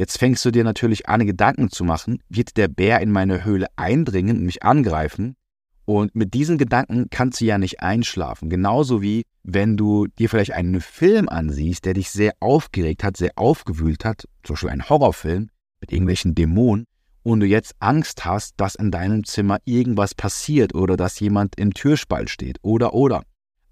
Jetzt 0.00 0.16
fängst 0.16 0.42
du 0.46 0.50
dir 0.50 0.64
natürlich 0.64 1.10
an, 1.10 1.26
Gedanken 1.26 1.68
zu 1.68 1.84
machen, 1.84 2.22
wird 2.30 2.56
der 2.56 2.68
Bär 2.68 3.02
in 3.02 3.10
meine 3.10 3.44
Höhle 3.44 3.66
eindringen 3.76 4.38
und 4.38 4.44
mich 4.44 4.62
angreifen? 4.62 5.36
Und 5.84 6.14
mit 6.14 6.32
diesen 6.32 6.56
Gedanken 6.56 7.08
kannst 7.10 7.42
du 7.42 7.44
ja 7.44 7.58
nicht 7.58 7.82
einschlafen. 7.82 8.48
Genauso 8.48 9.02
wie 9.02 9.26
wenn 9.42 9.76
du 9.76 10.06
dir 10.06 10.30
vielleicht 10.30 10.52
einen 10.52 10.80
Film 10.80 11.28
ansiehst, 11.28 11.84
der 11.84 11.92
dich 11.92 12.10
sehr 12.10 12.32
aufgeregt 12.40 13.04
hat, 13.04 13.18
sehr 13.18 13.32
aufgewühlt 13.36 14.06
hat, 14.06 14.26
zum 14.42 14.54
Beispiel 14.54 14.70
ein 14.70 14.88
Horrorfilm 14.88 15.50
mit 15.82 15.92
irgendwelchen 15.92 16.34
Dämonen, 16.34 16.86
und 17.22 17.40
du 17.40 17.46
jetzt 17.46 17.74
Angst 17.78 18.24
hast, 18.24 18.54
dass 18.56 18.76
in 18.76 18.90
deinem 18.90 19.24
Zimmer 19.24 19.58
irgendwas 19.66 20.14
passiert 20.14 20.74
oder 20.74 20.96
dass 20.96 21.20
jemand 21.20 21.60
im 21.60 21.74
Türspalt 21.74 22.30
steht 22.30 22.56
oder 22.62 22.94
oder. 22.94 23.22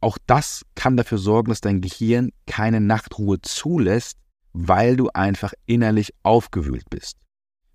Auch 0.02 0.18
das 0.26 0.66
kann 0.74 0.98
dafür 0.98 1.16
sorgen, 1.16 1.48
dass 1.48 1.62
dein 1.62 1.80
Gehirn 1.80 2.32
keine 2.46 2.82
Nachtruhe 2.82 3.40
zulässt, 3.40 4.18
weil 4.52 4.96
du 4.96 5.08
einfach 5.14 5.52
innerlich 5.66 6.12
aufgewühlt 6.22 6.88
bist. 6.90 7.16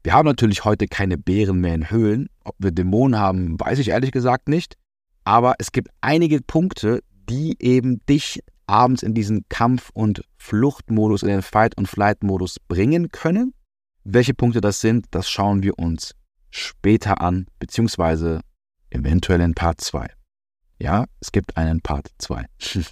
Wir 0.03 0.13
haben 0.13 0.25
natürlich 0.25 0.65
heute 0.65 0.88
keine 0.88 1.18
Bären 1.18 1.62
mehr 1.62 1.75
in 1.75 1.89
Höhlen. 1.89 2.30
Ob 2.44 2.56
wir 2.60 2.72
Dämonen 2.72 3.20
haben, 3.20 3.60
weiß 3.60 3.80
ich 3.80 3.89
ehrlich 3.89 4.12
gesagt 4.12 4.50
nicht. 4.50 4.75
Aber 5.24 5.56
es 5.60 5.72
gibt 5.72 5.89
einige 6.01 6.42
Punkte, 6.42 7.01
die 7.30 7.56
eben 7.60 8.06
dich 8.06 8.42
abends 8.68 9.03
in 9.03 9.13
diesen 9.13 9.46
Kampf- 9.48 9.92
und 9.94 10.24
Fluchtmodus, 10.38 11.24
in 11.24 11.30
den 11.30 11.42
Fight- 11.42 11.77
und 11.77 11.88
Flight-Modus 11.88 12.60
bringen 12.68 13.10
können. 13.10 13.53
Welche 14.03 14.34
Punkte 14.34 14.60
das 14.60 14.82
sind, 14.82 15.08
das 15.12 15.30
schauen 15.30 15.63
wir 15.63 15.80
uns 15.80 16.13
später 16.50 17.22
an, 17.22 17.48
beziehungsweise 17.60 18.42
eventuell 18.89 19.39
in 19.42 19.53
Part 19.53 19.80
2. 19.80 20.08
Ja, 20.80 21.06
es 21.22 21.32
gibt 21.32 21.56
einen 21.56 21.82
Part 21.82 22.10
2. 22.18 22.46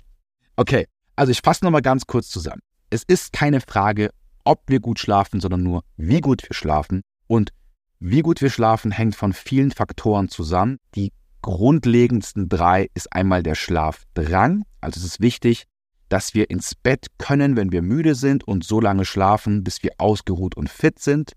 okay, 0.56 0.88
also 1.18 1.32
ich 1.32 1.42
fasse 1.42 1.66
nochmal 1.66 1.82
ganz 1.82 2.08
kurz 2.08 2.30
zusammen. 2.30 2.62
Es 2.94 3.04
ist 3.04 3.32
keine 3.32 3.62
Frage, 3.62 4.12
ob 4.44 4.64
wir 4.68 4.82
gut 4.82 5.00
schlafen, 5.00 5.40
sondern 5.40 5.64
nur, 5.64 5.84
wie 5.96 6.20
gut 6.20 6.44
wir 6.44 6.54
schlafen. 6.54 7.02
Und 7.26 7.54
wie 8.00 8.22
gut 8.22 8.42
wir 8.42 8.50
schlafen 8.50 8.92
hängt 8.92 9.16
von 9.16 9.32
vielen 9.32 9.72
Faktoren 9.72 10.28
zusammen. 10.28 10.78
Die 10.96 11.14
grundlegendsten 11.42 12.50
drei 12.50 12.90
ist 12.94 13.14
einmal 13.14 13.44
der 13.44 13.56
Schlafdrang. 13.56 14.64
Also 14.82 15.00
es 15.00 15.06
ist 15.06 15.22
wichtig, 15.22 15.68
dass 16.10 16.34
wir 16.34 16.50
ins 16.50 16.76
Bett 16.76 17.08
können, 17.18 17.56
wenn 17.56 17.72
wir 17.72 17.82
müde 17.82 18.14
sind 18.14 18.46
und 18.46 18.66
so 18.66 18.82
lange 18.82 19.06
schlafen, 19.06 19.64
bis 19.64 19.82
wir 19.84 19.92
ausgeruht 19.98 20.58
und 20.58 20.70
fit 20.70 21.00
sind. 21.00 21.32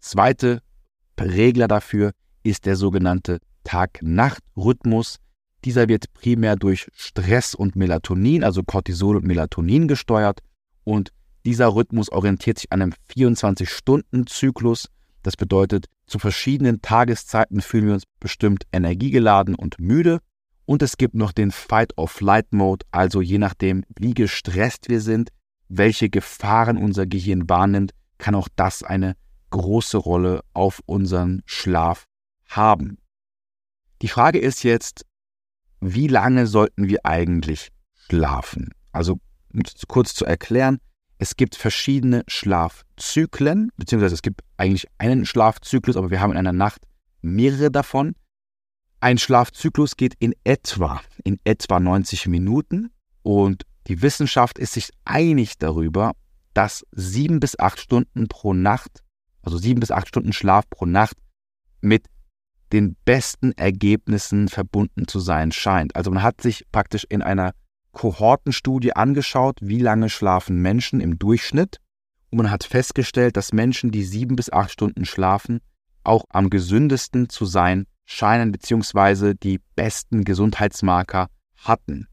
Zweite 0.00 0.62
Regler 1.20 1.68
dafür 1.68 2.12
ist 2.42 2.64
der 2.64 2.76
sogenannte 2.76 3.40
Tag-Nacht-Rhythmus. 3.64 5.18
Dieser 5.66 5.88
wird 5.88 6.14
primär 6.14 6.56
durch 6.56 6.88
Stress 6.94 7.54
und 7.54 7.76
Melatonin, 7.76 8.42
also 8.42 8.62
Cortisol 8.62 9.16
und 9.16 9.26
Melatonin 9.26 9.86
gesteuert 9.86 10.40
und 10.88 11.12
dieser 11.44 11.74
Rhythmus 11.74 12.10
orientiert 12.10 12.58
sich 12.58 12.72
an 12.72 12.80
einem 12.80 12.94
24-Stunden-Zyklus. 13.14 14.88
Das 15.22 15.36
bedeutet, 15.36 15.84
zu 16.06 16.18
verschiedenen 16.18 16.80
Tageszeiten 16.80 17.60
fühlen 17.60 17.88
wir 17.88 17.92
uns 17.92 18.04
bestimmt 18.20 18.64
energiegeladen 18.72 19.54
und 19.54 19.78
müde. 19.78 20.20
Und 20.64 20.80
es 20.80 20.96
gibt 20.96 21.14
noch 21.14 21.32
den 21.32 21.50
Fight-or-Flight-Mode, 21.50 22.86
also 22.90 23.20
je 23.20 23.36
nachdem, 23.36 23.84
wie 23.98 24.14
gestresst 24.14 24.88
wir 24.88 25.02
sind, 25.02 25.28
welche 25.68 26.08
Gefahren 26.08 26.78
unser 26.78 27.06
Gehirn 27.06 27.50
wahrnimmt, 27.50 27.92
kann 28.16 28.34
auch 28.34 28.48
das 28.56 28.82
eine 28.82 29.14
große 29.50 29.98
Rolle 29.98 30.40
auf 30.54 30.80
unseren 30.86 31.42
Schlaf 31.44 32.06
haben. 32.48 32.96
Die 34.00 34.08
Frage 34.08 34.38
ist 34.38 34.62
jetzt, 34.62 35.04
wie 35.80 36.08
lange 36.08 36.46
sollten 36.46 36.88
wir 36.88 37.04
eigentlich 37.04 37.68
schlafen? 38.06 38.70
Also, 38.90 39.20
kurz 39.88 40.14
zu 40.14 40.24
erklären, 40.24 40.78
es 41.18 41.36
gibt 41.36 41.56
verschiedene 41.56 42.22
Schlafzyklen, 42.28 43.70
beziehungsweise 43.76 44.14
es 44.14 44.22
gibt 44.22 44.42
eigentlich 44.56 44.86
einen 44.98 45.26
Schlafzyklus, 45.26 45.96
aber 45.96 46.10
wir 46.10 46.20
haben 46.20 46.30
in 46.32 46.38
einer 46.38 46.52
Nacht 46.52 46.82
mehrere 47.22 47.70
davon. 47.70 48.14
Ein 49.00 49.18
Schlafzyklus 49.18 49.96
geht 49.96 50.14
in 50.18 50.34
etwa, 50.44 51.00
in 51.24 51.38
etwa 51.44 51.80
90 51.80 52.28
Minuten 52.28 52.90
und 53.22 53.64
die 53.88 54.02
Wissenschaft 54.02 54.58
ist 54.58 54.74
sich 54.74 54.90
einig 55.04 55.58
darüber, 55.58 56.12
dass 56.54 56.84
sieben 56.92 57.40
bis 57.40 57.58
acht 57.58 57.80
Stunden 57.80 58.28
pro 58.28 58.54
Nacht, 58.54 59.02
also 59.42 59.58
sieben 59.58 59.80
bis 59.80 59.90
acht 59.90 60.08
Stunden 60.08 60.32
Schlaf 60.32 60.68
pro 60.70 60.86
Nacht 60.86 61.16
mit 61.80 62.06
den 62.72 62.96
besten 63.04 63.52
Ergebnissen 63.52 64.48
verbunden 64.48 65.08
zu 65.08 65.20
sein 65.20 65.52
scheint. 65.52 65.96
Also 65.96 66.10
man 66.10 66.22
hat 66.22 66.40
sich 66.42 66.64
praktisch 66.70 67.06
in 67.08 67.22
einer 67.22 67.54
Kohortenstudie 67.92 68.94
angeschaut, 68.94 69.58
wie 69.60 69.80
lange 69.80 70.08
schlafen 70.10 70.60
Menschen 70.60 71.00
im 71.00 71.18
Durchschnitt. 71.18 71.80
Und 72.30 72.38
man 72.38 72.50
hat 72.50 72.64
festgestellt, 72.64 73.36
dass 73.36 73.52
Menschen, 73.52 73.90
die 73.90 74.04
sieben 74.04 74.36
bis 74.36 74.52
acht 74.52 74.70
Stunden 74.70 75.04
schlafen, 75.04 75.60
auch 76.04 76.24
am 76.30 76.50
gesündesten 76.50 77.28
zu 77.28 77.44
sein 77.44 77.86
scheinen, 78.04 78.52
beziehungsweise 78.52 79.34
die 79.34 79.60
besten 79.76 80.24
Gesundheitsmarker 80.24 81.28
hatten. 81.56 82.08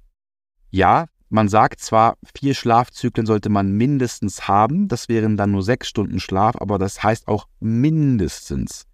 Ja, 0.70 1.06
man 1.30 1.48
sagt 1.50 1.80
zwar, 1.80 2.18
vier 2.36 2.54
Schlafzyklen 2.54 3.26
sollte 3.26 3.50
man 3.50 3.72
mindestens 3.72 4.48
haben, 4.48 4.88
das 4.88 5.10
wären 5.10 5.38
dann 5.38 5.52
nur 5.52 5.64
sechs 5.64 5.88
Stunden 5.88 6.20
Schlaf, 6.20 6.56
aber 6.58 6.78
das 6.78 7.02
heißt 7.02 7.28
auch 7.28 7.48
mindestens. 7.60 8.86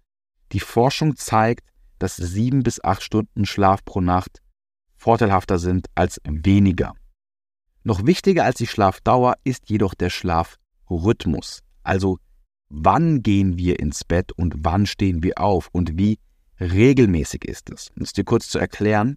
Die 0.52 0.60
Forschung 0.60 1.16
zeigt, 1.16 1.68
dass 1.98 2.16
sieben 2.16 2.62
bis 2.62 2.82
acht 2.82 3.02
Stunden 3.02 3.46
Schlaf 3.46 3.84
pro 3.84 4.00
Nacht 4.00 4.42
vorteilhafter 5.02 5.58
sind 5.58 5.88
als 5.94 6.20
weniger. 6.24 6.94
Noch 7.82 8.06
wichtiger 8.06 8.44
als 8.44 8.58
die 8.58 8.68
Schlafdauer 8.68 9.34
ist 9.42 9.68
jedoch 9.68 9.94
der 9.94 10.10
Schlafrhythmus. 10.10 11.60
Also 11.82 12.18
wann 12.68 13.22
gehen 13.22 13.58
wir 13.58 13.80
ins 13.80 14.04
Bett 14.04 14.30
und 14.32 14.54
wann 14.58 14.86
stehen 14.86 15.22
wir 15.24 15.38
auf 15.38 15.68
und 15.72 15.98
wie 15.98 16.18
regelmäßig 16.60 17.44
ist 17.44 17.70
es. 17.70 17.88
Um 17.96 18.02
es 18.02 18.12
dir 18.12 18.24
kurz 18.24 18.48
zu 18.48 18.58
erklären, 18.60 19.16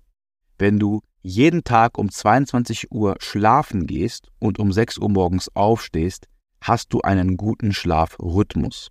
wenn 0.57 0.79
du 0.79 1.01
jeden 1.21 1.63
Tag 1.63 1.97
um 1.97 2.09
22 2.09 2.91
Uhr 2.91 3.15
schlafen 3.19 3.85
gehst 3.85 4.31
und 4.39 4.57
um 4.57 4.71
6 4.71 4.97
Uhr 4.97 5.09
morgens 5.09 5.55
aufstehst, 5.55 6.27
hast 6.61 6.93
du 6.93 7.01
einen 7.01 7.37
guten 7.37 7.73
Schlafrhythmus. 7.73 8.89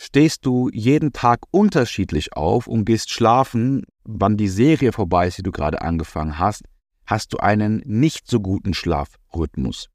Stehst 0.00 0.46
du 0.46 0.70
jeden 0.72 1.12
Tag 1.12 1.40
unterschiedlich 1.50 2.34
auf 2.34 2.68
und 2.68 2.84
gehst 2.84 3.10
schlafen, 3.10 3.84
wann 4.04 4.36
die 4.36 4.46
Serie 4.46 4.92
vorbei 4.92 5.26
ist, 5.26 5.38
die 5.38 5.42
du 5.42 5.50
gerade 5.50 5.82
angefangen 5.82 6.38
hast, 6.38 6.62
hast 7.04 7.32
du 7.32 7.38
einen 7.38 7.82
nicht 7.84 8.28
so 8.28 8.38
guten 8.38 8.74
Schlafrhythmus. 8.74 9.88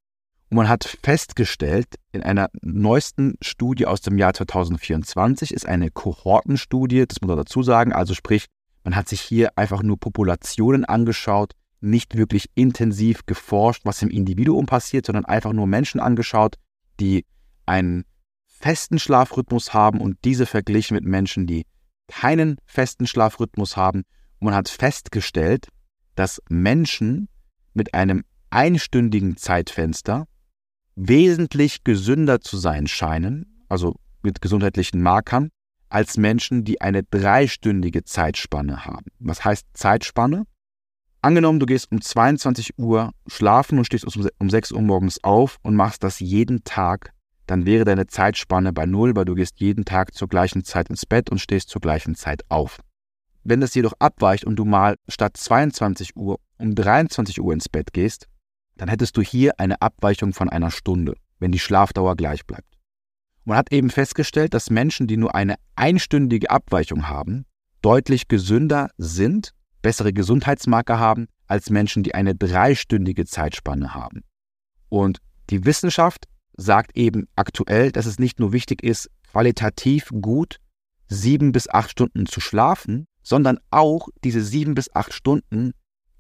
Und 0.50 0.58
man 0.58 0.68
hat 0.68 0.84
festgestellt, 1.02 1.96
in 2.12 2.22
einer 2.22 2.50
neuesten 2.62 3.38
Studie 3.42 3.86
aus 3.86 4.02
dem 4.02 4.18
Jahr 4.18 4.34
2024 4.34 5.54
ist 5.54 5.66
eine 5.66 5.90
Kohortenstudie, 5.90 7.06
das 7.08 7.22
muss 7.22 7.30
man 7.30 7.38
dazu 7.38 7.64
sagen, 7.64 7.94
also 7.94 8.14
sprich, 8.14 8.48
man 8.84 8.98
hat 8.98 9.08
sich 9.08 9.22
hier 9.22 9.58
einfach 9.58 9.84
nur 9.84 9.98
Populationen 9.98 10.84
angeschaut, 10.84 11.54
nicht 11.80 12.18
wirklich 12.18 12.50
intensiv 12.56 13.26
geforscht, 13.26 13.86
was 13.86 14.02
im 14.02 14.10
Individuum 14.10 14.66
passiert, 14.66 15.06
sondern 15.06 15.24
einfach 15.24 15.54
nur 15.54 15.66
Menschen 15.66 16.02
angeschaut, 16.02 16.58
die 17.00 17.26
einen 17.66 18.04
festen 18.64 18.98
Schlafrhythmus 18.98 19.74
haben 19.74 20.00
und 20.00 20.18
diese 20.24 20.46
verglichen 20.46 20.96
mit 20.96 21.04
Menschen, 21.04 21.48
die 21.48 21.66
keinen 22.08 22.56
festen 22.66 23.08
Schlafrhythmus 23.08 23.76
haben. 23.76 24.04
Und 24.40 24.46
man 24.46 24.56
hat 24.56 24.70
festgestellt, 24.70 25.68
dass 26.16 26.42
Menschen 26.48 27.28
mit 27.74 27.94
einem 27.94 28.24
einstündigen 28.52 29.36
Zeitfenster 29.36 30.28
wesentlich 30.96 31.84
gesünder 31.84 32.40
zu 32.40 32.56
sein 32.56 32.88
scheinen, 32.88 33.66
also 33.68 33.96
mit 34.22 34.42
gesundheitlichen 34.42 35.02
Markern, 35.02 35.50
als 35.90 36.16
Menschen, 36.16 36.64
die 36.64 36.80
eine 36.80 37.04
dreistündige 37.04 38.06
Zeitspanne 38.06 38.86
haben. 38.86 39.08
Was 39.20 39.44
heißt 39.44 39.68
Zeitspanne? 39.74 40.46
Angenommen, 41.22 41.60
du 41.60 41.66
gehst 41.66 41.92
um 41.92 42.00
22 42.00 42.80
Uhr 42.80 43.12
schlafen 43.28 43.78
und 43.78 43.86
stehst 43.86 44.06
um 44.40 44.50
6 44.50 44.72
Uhr 44.72 44.82
morgens 44.82 45.22
auf 45.22 45.58
und 45.64 45.76
machst 45.76 46.04
das 46.04 46.22
jeden 46.22 46.64
Tag 46.64 47.14
dann 47.48 47.66
wäre 47.66 47.86
deine 47.86 48.08
Zeitspanne 48.08 48.74
bei 48.74 48.86
Null, 48.86 49.16
weil 49.16 49.26
du 49.26 49.36
gehst 49.36 49.60
jeden 49.60 49.86
Tag 49.86 50.14
zur 50.14 50.28
gleichen 50.28 50.64
Zeit 50.64 50.90
ins 50.90 51.06
Bett 51.06 51.30
und 51.30 51.40
stehst 51.40 51.70
zur 51.70 51.82
gleichen 51.82 52.16
Zeit 52.16 52.44
auf. 52.50 52.80
Wenn 53.44 53.60
das 53.60 53.76
jedoch 53.76 53.94
abweicht 54.00 54.46
und 54.46 54.56
du 54.56 54.66
mal 54.66 54.96
statt 55.10 55.36
22 55.36 56.16
Uhr 56.16 56.40
um 56.58 56.76
23 56.76 57.42
Uhr 57.42 57.54
ins 57.54 57.68
Bett 57.68 57.92
gehst, 57.92 58.28
dann 58.78 58.88
hättest 58.88 59.18
du 59.18 59.22
hier 59.22 59.60
eine 59.60 59.82
Abweichung 59.82 60.34
von 60.34 60.50
einer 60.50 60.72
Stunde, 60.72 61.16
wenn 61.40 61.52
die 61.52 61.60
Schlafdauer 61.60 62.16
gleich 62.16 62.46
bleibt. 62.46 62.78
Man 63.44 63.58
hat 63.58 63.74
eben 63.74 63.90
festgestellt, 63.90 64.54
dass 64.54 64.70
Menschen, 64.70 65.08
die 65.08 65.18
nur 65.18 65.36
eine 65.36 65.56
einstündige 65.76 66.50
Abweichung 66.50 67.10
haben, 67.10 67.46
deutlich 67.82 68.30
gesünder 68.30 68.90
sind, 68.98 69.52
bessere 69.82 70.14
Gesundheitsmarker 70.14 70.98
haben, 70.98 71.28
als 71.48 71.70
Menschen, 71.70 72.04
die 72.04 72.16
eine 72.16 72.36
dreistündige 72.36 73.26
Zeitspanne 73.26 73.94
haben. 73.94 74.22
Und 74.88 75.20
die 75.50 75.66
Wissenschaft 75.66 76.26
sagt 76.56 76.96
eben 76.96 77.28
aktuell, 77.36 77.92
dass 77.92 78.06
es 78.06 78.20
nicht 78.20 78.40
nur 78.40 78.54
wichtig 78.54 78.84
ist, 78.84 79.10
qualitativ 79.32 80.10
gut 80.22 80.60
sieben 81.08 81.52
bis 81.52 81.70
acht 81.70 81.92
Stunden 81.92 82.26
zu 82.26 82.40
schlafen, 82.40 83.08
sondern 83.22 83.60
auch 83.72 84.10
diese 84.24 84.44
sieben 84.44 84.74
bis 84.74 84.94
acht 84.94 85.14
Stunden 85.14 85.74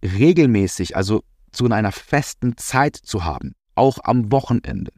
regelmäßig, 0.04 0.96
also 0.96 1.24
zu 1.52 1.70
einer 1.70 1.92
festen 1.92 2.58
Zeit 2.58 2.96
zu 2.96 3.24
haben, 3.24 3.54
auch 3.76 4.00
am 4.04 4.32
Wochenende. 4.32 4.92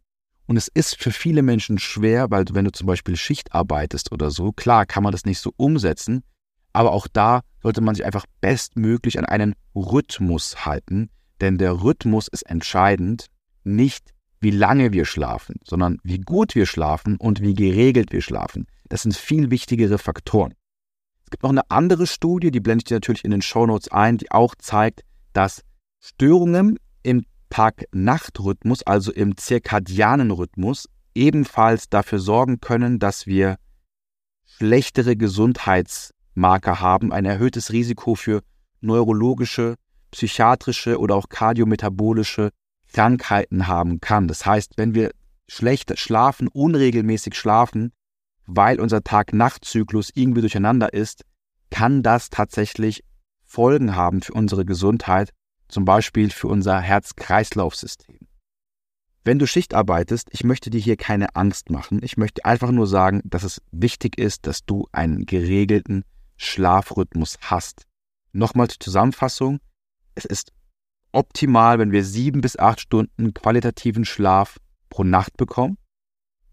Und 0.47 0.57
es 0.57 0.67
ist 0.67 1.01
für 1.01 1.11
viele 1.11 1.41
Menschen 1.41 1.79
schwer, 1.79 2.29
weil 2.29 2.45
wenn 2.51 2.65
du 2.65 2.71
zum 2.71 2.87
Beispiel 2.87 3.15
Schicht 3.15 3.53
arbeitest 3.53 4.11
oder 4.11 4.29
so, 4.29 4.51
klar 4.51 4.85
kann 4.85 5.03
man 5.03 5.11
das 5.11 5.25
nicht 5.25 5.39
so 5.39 5.51
umsetzen, 5.57 6.23
aber 6.71 6.91
auch 6.91 7.07
da 7.07 7.41
sollte 7.63 7.81
man 7.81 7.95
sich 7.95 8.05
einfach 8.05 8.25
bestmöglich 8.41 9.17
an 9.17 9.25
einen 9.25 9.55
Rhythmus 9.75 10.65
halten, 10.65 11.09
denn 11.41 11.57
der 11.57 11.83
Rhythmus 11.83 12.27
ist 12.27 12.43
entscheidend, 12.43 13.27
nicht 13.63 14.14
wie 14.45 14.51
lange 14.51 14.93
wir 14.93 15.05
schlafen, 15.05 15.55
sondern 15.63 15.97
wie 16.03 16.19
gut 16.19 16.53
wir 16.53 16.67
schlafen 16.67 17.17
und 17.17 17.41
wie 17.41 17.55
geregelt 17.55 18.11
wir 18.11 18.21
schlafen. 18.21 18.67
Das 18.87 19.01
sind 19.01 19.17
viel 19.17 19.49
wichtigere 19.49 19.97
Faktoren. 19.97 20.53
Es 21.23 21.31
gibt 21.31 21.41
noch 21.41 21.49
eine 21.49 21.71
andere 21.71 22.05
Studie, 22.05 22.51
die 22.51 22.59
blende 22.59 22.81
ich 22.81 22.83
dir 22.83 22.97
natürlich 22.97 23.25
in 23.25 23.31
den 23.31 23.41
Shownotes 23.41 23.91
ein, 23.91 24.19
die 24.19 24.29
auch 24.29 24.53
zeigt, 24.53 25.01
dass 25.33 25.63
Störungen 25.99 26.77
im 27.01 27.25
Tag-Nacht-Rhythmus, 27.49 28.83
also 28.83 29.11
im 29.11 29.35
zirkadianen 29.35 30.29
Rhythmus, 30.29 30.89
ebenfalls 31.15 31.89
dafür 31.89 32.19
sorgen 32.19 32.61
können, 32.61 32.99
dass 32.99 33.25
wir 33.25 33.57
schlechtere 34.45 35.15
Gesundheitsmarker 35.15 36.79
haben, 36.79 37.11
ein 37.11 37.25
erhöhtes 37.25 37.71
Risiko 37.71 38.13
für 38.13 38.43
neurologische, 38.79 39.73
psychiatrische 40.11 40.99
oder 40.99 41.15
auch 41.15 41.29
kardiometabolische 41.29 42.51
Krankheiten 42.95 43.67
haben 43.67 43.99
kann. 43.99 44.29
Das 44.29 44.45
heißt, 44.45 44.77
wenn 44.77 44.95
wir 44.95 45.11
schlecht 45.49 45.99
schlafen, 45.99 46.47
unregelmäßig 46.47 47.35
schlafen, 47.35 47.91
weil 48.45 48.79
unser 48.79 49.03
Tag-Nacht-Zyklus 49.03 50.11
irgendwie 50.13 50.39
durcheinander 50.39 50.93
ist, 50.93 51.25
kann 51.69 52.03
das 52.03 52.29
tatsächlich 52.29 53.03
Folgen 53.43 53.97
haben 53.97 54.21
für 54.21 54.31
unsere 54.31 54.63
Gesundheit 54.63 55.31
zum 55.67 55.83
Beispiel 55.83 56.29
für 56.29 56.47
unser 56.47 56.79
Herz-Kreislauf-System. 56.79 58.19
Wenn 59.25 59.39
du 59.39 59.47
Schicht 59.47 59.73
arbeitest, 59.73 60.29
ich 60.31 60.45
möchte 60.45 60.69
dir 60.69 60.79
hier 60.79 60.95
keine 60.95 61.35
Angst 61.35 61.71
machen. 61.71 61.99
Ich 62.01 62.15
möchte 62.15 62.45
einfach 62.45 62.71
nur 62.71 62.87
sagen, 62.87 63.21
dass 63.25 63.43
es 63.43 63.61
wichtig 63.71 64.17
ist, 64.17 64.47
dass 64.47 64.63
du 64.63 64.87
einen 64.93 65.25
geregelten 65.25 66.05
Schlafrhythmus 66.37 67.39
hast. 67.41 67.83
Nochmal 68.31 68.69
zur 68.69 68.79
Zusammenfassung. 68.79 69.59
Es 70.13 70.23
ist 70.23 70.53
optimal, 71.15 71.79
wenn 71.79 71.91
wir 71.91 72.03
sieben 72.03 72.41
bis 72.41 72.59
acht 72.59 72.81
Stunden 72.81 73.33
qualitativen 73.33 74.05
Schlaf 74.05 74.57
pro 74.89 75.03
Nacht 75.03 75.37
bekommen. 75.37 75.77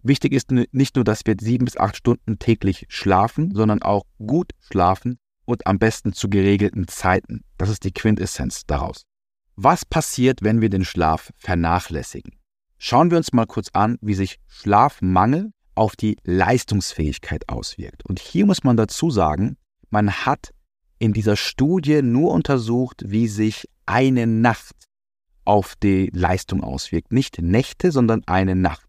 Wichtig 0.03 0.33
ist 0.33 0.51
nicht 0.51 0.97
nur, 0.97 1.05
dass 1.05 1.21
wir 1.27 1.37
sieben 1.41 1.65
bis 1.65 1.77
acht 1.77 1.97
Stunden 1.97 2.39
täglich 2.39 2.87
schlafen, 2.89 3.55
sondern 3.55 3.83
auch 3.83 4.05
gut 4.19 4.53
schlafen 4.61 5.19
und 5.45 5.67
am 5.67 5.79
besten 5.79 6.13
zu 6.13 6.29
geregelten 6.29 6.89
Zeiten. 6.89 7.45
Das 7.59 7.69
ist 7.69 7.85
die 7.85 7.93
Quintessenz 7.93 8.67
daraus. 8.67 9.03
Was 9.57 9.85
passiert, 9.85 10.43
wenn 10.43 10.61
wir 10.61 10.71
den 10.71 10.85
Schlaf 10.85 11.31
vernachlässigen? 11.37 12.33
Schauen 12.79 13.11
wir 13.11 13.19
uns 13.19 13.33
mal 13.33 13.47
kurz 13.47 13.69
an, 13.75 13.99
wie 14.01 14.15
sich 14.15 14.39
Schlafmangel 14.49 15.53
auf 15.75 15.95
die 15.95 16.17
Leistungsfähigkeit 16.25 17.49
auswirkt. 17.49 18.05
Und 18.07 18.19
hier 18.19 18.47
muss 18.47 18.65
man 18.65 18.77
dazu 18.77 19.11
sagen, 19.11 19.57
man 19.91 20.11
hat 20.11 20.51
in 20.99 21.13
dieser 21.13 21.37
Studie 21.37 22.03
nur 22.03 22.33
untersucht, 22.33 23.05
wie 23.07 23.29
sich 23.29 23.69
eine 23.87 24.27
Nacht 24.27 24.89
auf 25.45 25.75
die 25.77 26.11
Leistung 26.13 26.63
auswirkt. 26.63 27.13
Nicht 27.13 27.41
Nächte, 27.41 27.93
sondern 27.93 28.23
eine 28.27 28.55
Nacht. 28.55 28.87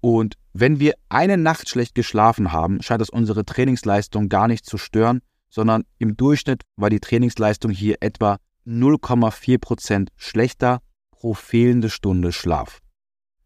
Und 0.00 0.36
wenn 0.52 0.78
wir 0.78 0.94
eine 1.08 1.36
Nacht 1.36 1.68
schlecht 1.68 1.94
geschlafen 1.94 2.52
haben, 2.52 2.82
scheint 2.82 3.02
es 3.02 3.10
unsere 3.10 3.44
Trainingsleistung 3.44 4.28
gar 4.28 4.48
nicht 4.48 4.64
zu 4.64 4.78
stören, 4.78 5.20
sondern 5.48 5.84
im 5.98 6.16
Durchschnitt 6.16 6.62
war 6.76 6.90
die 6.90 7.00
Trainingsleistung 7.00 7.70
hier 7.70 7.96
etwa 8.00 8.38
0,4 8.66 9.58
Prozent 9.58 10.10
schlechter 10.16 10.80
pro 11.10 11.34
fehlende 11.34 11.90
Stunde 11.90 12.32
Schlaf. 12.32 12.80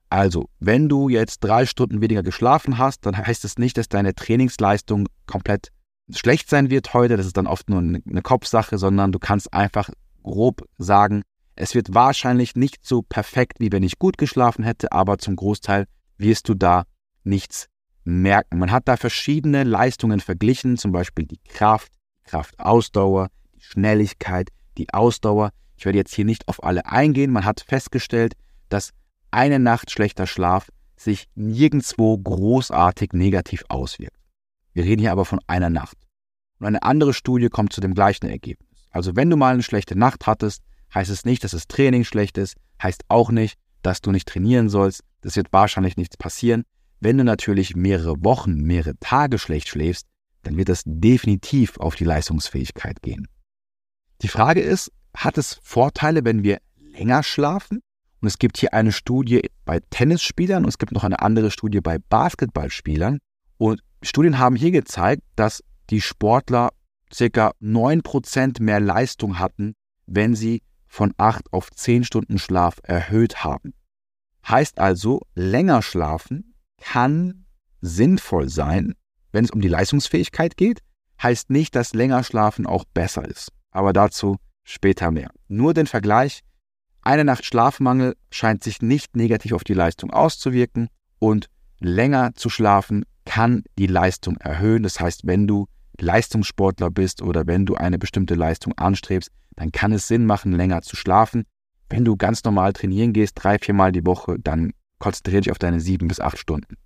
Also, 0.08 0.48
wenn 0.58 0.88
du 0.88 1.08
jetzt 1.08 1.38
drei 1.40 1.66
Stunden 1.66 2.00
weniger 2.00 2.22
geschlafen 2.22 2.78
hast, 2.78 3.06
dann 3.06 3.16
heißt 3.16 3.44
es 3.44 3.58
nicht, 3.58 3.78
dass 3.78 3.88
deine 3.88 4.14
Trainingsleistung 4.14 5.06
komplett 5.26 5.68
schlecht 6.12 6.50
sein 6.50 6.68
wird 6.68 6.94
heute. 6.94 7.16
Das 7.16 7.26
ist 7.26 7.36
dann 7.36 7.46
oft 7.46 7.70
nur 7.70 7.78
eine 7.78 8.22
Kopfsache, 8.22 8.76
sondern 8.76 9.12
du 9.12 9.20
kannst 9.20 9.52
einfach 9.54 9.88
grob 10.22 10.62
sagen, 10.78 11.22
es 11.56 11.74
wird 11.74 11.94
wahrscheinlich 11.94 12.56
nicht 12.56 12.78
so 12.82 13.02
perfekt, 13.02 13.60
wie 13.60 13.70
wenn 13.72 13.82
ich 13.82 13.98
gut 13.98 14.16
geschlafen 14.18 14.64
hätte, 14.64 14.92
aber 14.92 15.18
zum 15.18 15.36
Großteil 15.36 15.86
wirst 16.16 16.48
du 16.48 16.54
da 16.54 16.84
nichts 17.24 17.68
merken. 18.04 18.58
Man 18.58 18.70
hat 18.70 18.88
da 18.88 18.96
verschiedene 18.96 19.64
Leistungen 19.64 20.20
verglichen, 20.20 20.78
zum 20.78 20.92
Beispiel 20.92 21.26
die 21.26 21.40
Kraft, 21.48 21.92
Kraftausdauer, 22.24 23.28
die 23.54 23.62
Schnelligkeit, 23.62 24.50
die 24.78 24.92
Ausdauer. 24.92 25.50
Ich 25.76 25.84
werde 25.84 25.98
jetzt 25.98 26.14
hier 26.14 26.24
nicht 26.24 26.48
auf 26.48 26.62
alle 26.62 26.86
eingehen. 26.86 27.30
Man 27.30 27.44
hat 27.44 27.60
festgestellt, 27.60 28.34
dass 28.68 28.92
eine 29.30 29.58
Nacht 29.58 29.90
schlechter 29.90 30.26
Schlaf 30.26 30.70
sich 30.96 31.26
nirgendwo 31.34 32.16
großartig 32.18 33.12
negativ 33.12 33.64
auswirkt. 33.68 34.16
Wir 34.72 34.84
reden 34.84 35.00
hier 35.00 35.12
aber 35.12 35.24
von 35.24 35.40
einer 35.46 35.70
Nacht. 35.70 35.96
Und 36.58 36.66
eine 36.66 36.82
andere 36.82 37.14
Studie 37.14 37.48
kommt 37.48 37.72
zu 37.72 37.80
dem 37.80 37.94
gleichen 37.94 38.26
Ergebnis. 38.26 38.69
Also 38.90 39.16
wenn 39.16 39.30
du 39.30 39.36
mal 39.36 39.54
eine 39.54 39.62
schlechte 39.62 39.96
Nacht 39.96 40.26
hattest, 40.26 40.62
heißt 40.94 41.10
es 41.10 41.24
nicht, 41.24 41.44
dass 41.44 41.52
das 41.52 41.68
Training 41.68 42.04
schlecht 42.04 42.38
ist, 42.38 42.56
heißt 42.82 43.04
auch 43.08 43.30
nicht, 43.30 43.58
dass 43.82 44.00
du 44.00 44.10
nicht 44.10 44.28
trainieren 44.28 44.68
sollst. 44.68 45.02
Das 45.22 45.36
wird 45.36 45.52
wahrscheinlich 45.52 45.96
nichts 45.96 46.16
passieren. 46.16 46.64
Wenn 47.00 47.18
du 47.18 47.24
natürlich 47.24 47.76
mehrere 47.76 48.22
Wochen, 48.24 48.56
mehrere 48.56 48.96
Tage 48.98 49.38
schlecht 49.38 49.68
schläfst, 49.68 50.06
dann 50.42 50.56
wird 50.56 50.68
das 50.68 50.82
definitiv 50.84 51.78
auf 51.78 51.94
die 51.94 52.04
Leistungsfähigkeit 52.04 53.02
gehen. 53.02 53.28
Die 54.22 54.28
Frage 54.28 54.60
ist, 54.60 54.90
hat 55.14 55.38
es 55.38 55.58
Vorteile, 55.62 56.24
wenn 56.24 56.42
wir 56.42 56.58
länger 56.76 57.22
schlafen? 57.22 57.80
Und 58.20 58.28
es 58.28 58.38
gibt 58.38 58.58
hier 58.58 58.74
eine 58.74 58.92
Studie 58.92 59.48
bei 59.64 59.80
Tennisspielern 59.90 60.64
und 60.64 60.68
es 60.68 60.78
gibt 60.78 60.92
noch 60.92 61.04
eine 61.04 61.20
andere 61.20 61.50
Studie 61.50 61.80
bei 61.80 61.98
Basketballspielern. 61.98 63.18
Und 63.56 63.82
Studien 64.02 64.38
haben 64.38 64.56
hier 64.56 64.70
gezeigt, 64.70 65.22
dass 65.36 65.62
die 65.88 66.02
Sportler 66.02 66.70
circa 67.12 67.52
9% 67.60 68.62
mehr 68.62 68.80
Leistung 68.80 69.38
hatten, 69.38 69.74
wenn 70.06 70.34
sie 70.34 70.62
von 70.86 71.14
8 71.16 71.52
auf 71.52 71.70
10 71.70 72.04
Stunden 72.04 72.38
Schlaf 72.38 72.76
erhöht 72.82 73.44
haben. 73.44 73.74
Heißt 74.48 74.78
also, 74.78 75.22
länger 75.34 75.82
schlafen 75.82 76.54
kann 76.80 77.46
sinnvoll 77.80 78.48
sein, 78.48 78.94
wenn 79.32 79.44
es 79.44 79.50
um 79.50 79.60
die 79.60 79.68
Leistungsfähigkeit 79.68 80.56
geht, 80.56 80.80
heißt 81.22 81.50
nicht, 81.50 81.76
dass 81.76 81.94
länger 81.94 82.24
schlafen 82.24 82.66
auch 82.66 82.84
besser 82.84 83.24
ist. 83.24 83.52
Aber 83.70 83.92
dazu 83.92 84.38
später 84.64 85.10
mehr. 85.10 85.30
Nur 85.48 85.74
den 85.74 85.86
Vergleich, 85.86 86.40
eine 87.02 87.24
Nacht 87.24 87.44
Schlafmangel 87.44 88.16
scheint 88.30 88.62
sich 88.62 88.82
nicht 88.82 89.16
negativ 89.16 89.52
auf 89.52 89.64
die 89.64 89.74
Leistung 89.74 90.10
auszuwirken 90.10 90.88
und 91.18 91.48
länger 91.78 92.34
zu 92.34 92.50
schlafen 92.50 93.04
kann 93.24 93.62
die 93.78 93.86
Leistung 93.86 94.36
erhöhen. 94.36 94.82
Das 94.82 95.00
heißt, 95.00 95.26
wenn 95.26 95.46
du 95.46 95.66
Leistungssportler 96.02 96.90
bist 96.90 97.22
oder 97.22 97.46
wenn 97.46 97.66
du 97.66 97.74
eine 97.74 97.98
bestimmte 97.98 98.34
Leistung 98.34 98.72
anstrebst, 98.76 99.30
dann 99.56 99.72
kann 99.72 99.92
es 99.92 100.08
Sinn 100.08 100.26
machen, 100.26 100.52
länger 100.52 100.82
zu 100.82 100.96
schlafen. 100.96 101.44
Wenn 101.88 102.04
du 102.04 102.16
ganz 102.16 102.44
normal 102.44 102.72
trainieren 102.72 103.12
gehst, 103.12 103.32
drei, 103.34 103.58
viermal 103.58 103.92
die 103.92 104.06
Woche, 104.06 104.36
dann 104.38 104.72
konzentriere 104.98 105.42
dich 105.42 105.50
auf 105.50 105.58
deine 105.58 105.80
sieben 105.80 106.08
bis 106.08 106.20
acht 106.20 106.38
Stunden. 106.38 106.76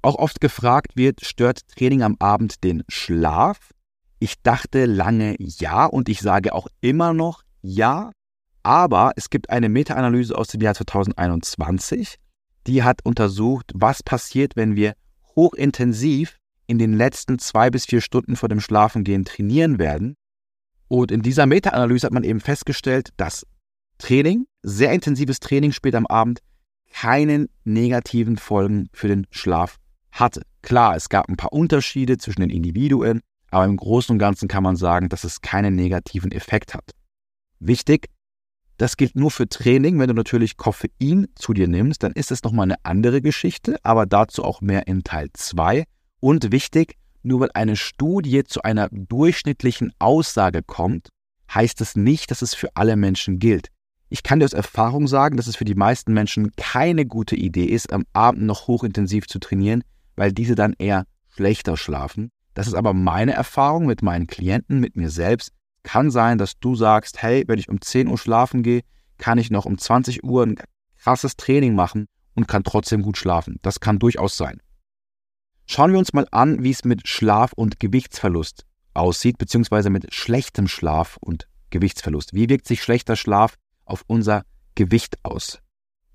Auch 0.00 0.14
oft 0.14 0.40
gefragt 0.40 0.96
wird, 0.96 1.24
stört 1.24 1.66
Training 1.68 2.02
am 2.02 2.16
Abend 2.20 2.62
den 2.62 2.84
Schlaf? 2.88 3.72
Ich 4.20 4.40
dachte 4.42 4.86
lange 4.86 5.36
ja 5.38 5.86
und 5.86 6.08
ich 6.08 6.20
sage 6.20 6.54
auch 6.54 6.68
immer 6.80 7.12
noch 7.12 7.42
ja, 7.62 8.12
aber 8.62 9.12
es 9.16 9.30
gibt 9.30 9.50
eine 9.50 9.68
Meta-Analyse 9.68 10.36
aus 10.36 10.48
dem 10.48 10.60
Jahr 10.60 10.74
2021, 10.74 12.16
die 12.66 12.82
hat 12.82 13.04
untersucht, 13.04 13.72
was 13.74 14.02
passiert, 14.02 14.56
wenn 14.56 14.76
wir 14.76 14.94
hochintensiv 15.36 16.37
in 16.68 16.78
den 16.78 16.92
letzten 16.92 17.38
zwei 17.40 17.70
bis 17.70 17.86
vier 17.86 18.00
Stunden 18.00 18.36
vor 18.36 18.48
dem 18.48 18.60
Schlafengehen 18.60 19.24
trainieren 19.24 19.78
werden. 19.78 20.14
Und 20.86 21.10
in 21.10 21.22
dieser 21.22 21.46
Meta-Analyse 21.46 22.06
hat 22.06 22.12
man 22.12 22.24
eben 22.24 22.40
festgestellt, 22.40 23.08
dass 23.16 23.44
Training, 23.98 24.46
sehr 24.62 24.92
intensives 24.92 25.40
Training 25.40 25.72
später 25.72 25.98
am 25.98 26.06
Abend, 26.06 26.40
keinen 26.92 27.48
negativen 27.64 28.36
Folgen 28.36 28.88
für 28.92 29.08
den 29.08 29.26
Schlaf 29.30 29.78
hatte. 30.12 30.42
Klar, 30.62 30.94
es 30.94 31.08
gab 31.08 31.28
ein 31.28 31.36
paar 31.36 31.52
Unterschiede 31.52 32.18
zwischen 32.18 32.42
den 32.42 32.50
Individuen, 32.50 33.20
aber 33.50 33.64
im 33.64 33.76
Großen 33.76 34.12
und 34.12 34.18
Ganzen 34.18 34.48
kann 34.48 34.62
man 34.62 34.76
sagen, 34.76 35.08
dass 35.08 35.24
es 35.24 35.40
keinen 35.40 35.74
negativen 35.74 36.32
Effekt 36.32 36.74
hat. 36.74 36.92
Wichtig, 37.60 38.08
das 38.76 38.96
gilt 38.96 39.16
nur 39.16 39.30
für 39.30 39.48
Training. 39.48 39.98
Wenn 39.98 40.08
du 40.08 40.14
natürlich 40.14 40.56
Koffein 40.56 41.28
zu 41.34 41.52
dir 41.52 41.66
nimmst, 41.66 42.02
dann 42.02 42.12
ist 42.12 42.30
es 42.30 42.42
nochmal 42.42 42.64
eine 42.64 42.76
andere 42.84 43.20
Geschichte, 43.22 43.76
aber 43.82 44.06
dazu 44.06 44.44
auch 44.44 44.60
mehr 44.60 44.86
in 44.86 45.02
Teil 45.02 45.28
2. 45.32 45.84
Und 46.20 46.52
wichtig, 46.52 46.96
nur 47.22 47.40
weil 47.40 47.50
eine 47.54 47.76
Studie 47.76 48.44
zu 48.44 48.62
einer 48.62 48.88
durchschnittlichen 48.90 49.92
Aussage 49.98 50.62
kommt, 50.62 51.08
heißt 51.52 51.80
es 51.80 51.96
nicht, 51.96 52.30
dass 52.30 52.42
es 52.42 52.54
für 52.54 52.68
alle 52.74 52.96
Menschen 52.96 53.38
gilt. 53.38 53.68
Ich 54.10 54.22
kann 54.22 54.38
dir 54.38 54.46
aus 54.46 54.52
Erfahrung 54.52 55.06
sagen, 55.06 55.36
dass 55.36 55.46
es 55.46 55.56
für 55.56 55.64
die 55.64 55.74
meisten 55.74 56.14
Menschen 56.14 56.52
keine 56.56 57.04
gute 57.04 57.36
Idee 57.36 57.66
ist, 57.66 57.92
am 57.92 58.04
Abend 58.12 58.42
noch 58.42 58.66
hochintensiv 58.66 59.26
zu 59.26 59.38
trainieren, 59.38 59.84
weil 60.16 60.32
diese 60.32 60.54
dann 60.54 60.74
eher 60.78 61.04
schlechter 61.28 61.76
schlafen. 61.76 62.30
Das 62.54 62.66
ist 62.66 62.74
aber 62.74 62.94
meine 62.94 63.32
Erfahrung 63.32 63.86
mit 63.86 64.02
meinen 64.02 64.26
Klienten, 64.26 64.80
mit 64.80 64.96
mir 64.96 65.10
selbst. 65.10 65.52
Kann 65.82 66.10
sein, 66.10 66.38
dass 66.38 66.58
du 66.58 66.74
sagst, 66.74 67.22
hey, 67.22 67.44
wenn 67.46 67.58
ich 67.58 67.68
um 67.68 67.80
10 67.80 68.08
Uhr 68.08 68.18
schlafen 68.18 68.62
gehe, 68.62 68.80
kann 69.18 69.38
ich 69.38 69.50
noch 69.50 69.66
um 69.66 69.78
20 69.78 70.24
Uhr 70.24 70.44
ein 70.44 70.56
krasses 70.98 71.36
Training 71.36 71.74
machen 71.74 72.06
und 72.34 72.48
kann 72.48 72.64
trotzdem 72.64 73.02
gut 73.02 73.16
schlafen. 73.16 73.58
Das 73.62 73.80
kann 73.80 73.98
durchaus 73.98 74.36
sein. 74.36 74.60
Schauen 75.70 75.92
wir 75.92 75.98
uns 75.98 76.12
mal 76.12 76.26
an, 76.32 76.64
wie 76.64 76.70
es 76.70 76.84
mit 76.84 77.06
Schlaf 77.06 77.52
und 77.52 77.78
Gewichtsverlust 77.78 78.64
aussieht, 78.94 79.38
beziehungsweise 79.38 79.90
mit 79.90 80.12
schlechtem 80.12 80.66
Schlaf 80.66 81.18
und 81.20 81.46
Gewichtsverlust. 81.70 82.34
Wie 82.34 82.48
wirkt 82.48 82.66
sich 82.66 82.82
schlechter 82.82 83.16
Schlaf 83.16 83.56
auf 83.84 84.04
unser 84.06 84.42
Gewicht 84.74 85.18
aus. 85.24 85.58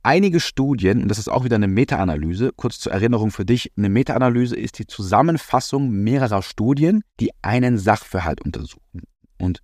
Einige 0.03 0.39
Studien, 0.39 1.01
und 1.01 1.09
das 1.09 1.17
ist 1.17 1.29
auch 1.29 1.43
wieder 1.43 1.55
eine 1.55 1.67
Meta-Analyse, 1.67 2.51
kurz 2.55 2.79
zur 2.79 2.91
Erinnerung 2.91 3.31
für 3.31 3.45
dich, 3.45 3.71
eine 3.77 3.89
Meta-Analyse 3.89 4.55
ist 4.55 4.79
die 4.79 4.87
Zusammenfassung 4.87 5.91
mehrerer 5.91 6.41
Studien, 6.41 7.03
die 7.19 7.31
einen 7.41 7.77
Sachverhalt 7.77 8.41
untersuchen. 8.41 9.03
Und 9.37 9.59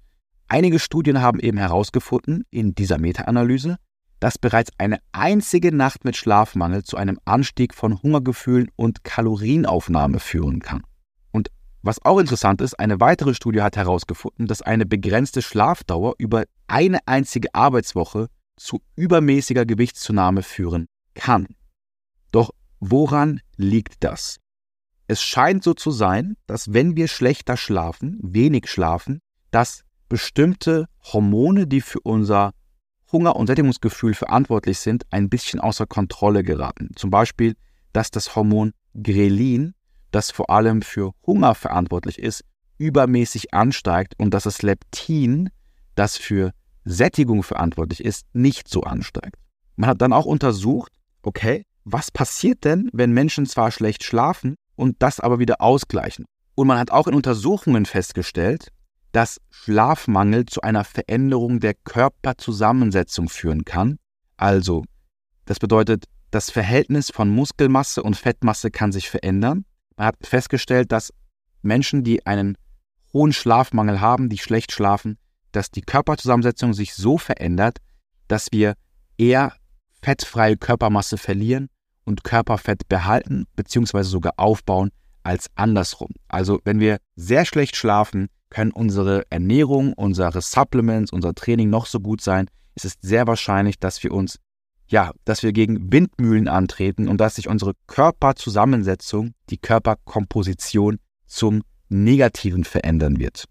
einige 0.48 0.80
Studien 0.80 1.22
haben 1.22 1.40
eben 1.40 1.58
herausgefunden 1.58 2.44
in 2.52 2.76
dieser 2.76 2.98
Meta-Analyse, 2.98 3.78
dass 4.20 4.38
bereits 4.38 4.72
eine 4.78 5.00
einzige 5.12 5.74
Nacht 5.74 6.04
mit 6.06 6.18
Schlafmangel 6.18 6.84
zu 6.84 6.98
einem 6.98 7.20
Anstieg 7.26 7.74
von 7.74 8.02
Hungergefühlen 8.02 8.70
und 8.76 9.04
Kalorienaufnahme 9.04 10.20
führen 10.20 10.60
kann. 10.60 10.84
Und 11.32 11.50
was 11.82 12.04
auch 12.04 12.20
interessant 12.20 12.62
ist, 12.62 12.80
eine 12.80 13.00
weitere 13.00 13.34
Studie 13.34 13.62
hat 13.62 13.78
herausgefunden, 13.78 14.48
dass 14.48 14.62
eine 14.62 14.86
begrenzte 14.86 15.42
Schlafdauer 15.42 16.16
über 16.18 16.44
eine 16.68 17.00
einzige 17.06 17.54
Arbeitswoche 17.56 18.28
zu 18.58 18.82
übermäßiger 18.96 19.66
Gewichtszunahme 19.66 20.44
führen 20.44 20.88
kann. 21.14 21.48
Doch 22.32 22.52
woran 22.80 23.42
liegt 23.56 24.04
das? 24.04 24.40
Es 25.08 25.24
scheint 25.24 25.64
so 25.64 25.74
zu 25.74 25.90
sein, 25.90 26.36
dass 26.46 26.74
wenn 26.74 26.96
wir 26.96 27.08
schlechter 27.08 27.58
schlafen, 27.58 28.20
wenig 28.22 28.70
schlafen, 28.70 29.22
dass 29.50 29.84
bestimmte 30.08 30.88
Hormone, 31.02 31.66
die 31.66 31.82
für 31.82 32.00
unser 32.02 32.52
Hunger- 33.12 33.36
und 33.36 33.48
Sättigungsgefühl 33.48 34.14
verantwortlich 34.14 34.80
sind, 34.80 35.06
ein 35.10 35.30
bisschen 35.30 35.60
außer 35.60 35.86
Kontrolle 35.86 36.44
geraten. 36.44 36.92
Zum 36.96 37.10
Beispiel, 37.10 37.56
dass 37.94 38.12
das 38.12 38.36
Hormon 38.36 38.74
Grelin, 39.02 39.74
das 40.12 40.32
vor 40.32 40.50
allem 40.50 40.82
für 40.82 41.14
Hunger 41.26 41.56
verantwortlich 41.56 42.20
ist, 42.20 42.44
übermäßig 42.78 43.54
ansteigt 43.54 44.14
und 44.18 44.34
dass 44.34 44.44
das 44.44 44.62
Leptin, 44.62 45.50
das 45.96 46.18
für 46.18 46.52
Sättigung 46.86 47.44
verantwortlich 47.44 48.04
ist, 48.04 48.26
nicht 48.34 48.68
so 48.68 48.84
ansteigt. 48.84 49.36
Man 49.76 49.90
hat 49.90 50.02
dann 50.02 50.14
auch 50.14 50.26
untersucht, 50.26 50.92
okay, 51.22 51.66
was 51.84 52.12
passiert 52.12 52.64
denn, 52.64 52.90
wenn 52.94 53.12
Menschen 53.12 53.46
zwar 53.46 53.72
schlecht 53.72 54.04
schlafen 54.04 54.56
und 54.76 54.98
das 55.00 55.20
aber 55.20 55.40
wieder 55.40 55.62
ausgleichen? 55.62 56.26
Und 56.56 56.68
man 56.68 56.78
hat 56.78 56.92
auch 56.92 57.08
in 57.08 57.14
Untersuchungen 57.14 57.86
festgestellt, 57.86 58.72
dass 59.12 59.42
Schlafmangel 59.50 60.46
zu 60.46 60.62
einer 60.62 60.84
Veränderung 60.84 61.60
der 61.60 61.74
Körperzusammensetzung 61.74 63.30
führen 63.30 63.66
kann. 63.66 63.98
Also, 64.38 64.84
das 65.46 65.60
bedeutet, 65.60 66.06
das 66.32 66.52
Verhältnis 66.52 67.10
von 67.10 67.30
Muskelmasse 67.30 68.04
und 68.04 68.16
Fettmasse 68.16 68.70
kann 68.70 68.92
sich 68.92 69.10
verändern. 69.10 69.66
Man 69.98 70.08
hat 70.08 70.16
festgestellt, 70.24 70.92
dass 70.92 71.12
Menschen, 71.62 72.04
die 72.04 72.26
einen 72.26 72.56
hohen 73.14 73.34
Schlafmangel 73.34 74.00
haben, 74.00 74.30
die 74.30 74.38
schlecht 74.38 74.72
schlafen, 74.72 75.18
dass 75.52 75.72
die 75.72 75.82
Körperzusammensetzung 75.82 76.74
sich 76.74 76.94
so 76.94 77.18
verändert, 77.18 77.80
dass 78.28 78.48
wir 78.52 78.76
eher 79.18 79.54
fettfreie 80.02 80.56
Körpermasse 80.56 81.18
verlieren 81.18 81.70
und 82.06 82.24
Körperfett 82.24 82.88
behalten 82.88 83.46
bzw. 83.56 84.04
sogar 84.04 84.34
aufbauen 84.38 84.92
als 85.24 85.48
andersrum. 85.56 86.12
Also 86.28 86.60
wenn 86.64 86.80
wir 86.80 87.00
sehr 87.16 87.46
schlecht 87.46 87.76
schlafen, 87.76 88.30
können 88.50 88.72
unsere 88.72 89.24
Ernährung, 89.30 89.94
unsere 89.94 90.42
Supplements, 90.42 91.12
unser 91.12 91.34
Training 91.34 91.70
noch 91.70 91.86
so 91.86 92.00
gut 92.00 92.22
sein. 92.22 92.48
Es 92.76 92.86
ist 92.86 93.00
sehr 93.02 93.28
wahrscheinlich, 93.28 93.80
dass 93.80 94.04
wir 94.04 94.12
uns, 94.12 94.40
ja, 94.88 95.12
dass 95.26 95.44
wir 95.44 95.54
gegen 95.54 95.92
Windmühlen 95.92 96.48
antreten 96.48 97.08
und 97.08 97.20
dass 97.20 97.36
sich 97.36 97.48
unsere 97.48 97.74
Körperzusammensetzung, 97.88 99.34
die 99.50 99.58
Körperkomposition 99.58 101.00
zum 101.26 101.62
Negativen 101.90 102.64
verändern 102.64 103.20
wird. 103.20 103.46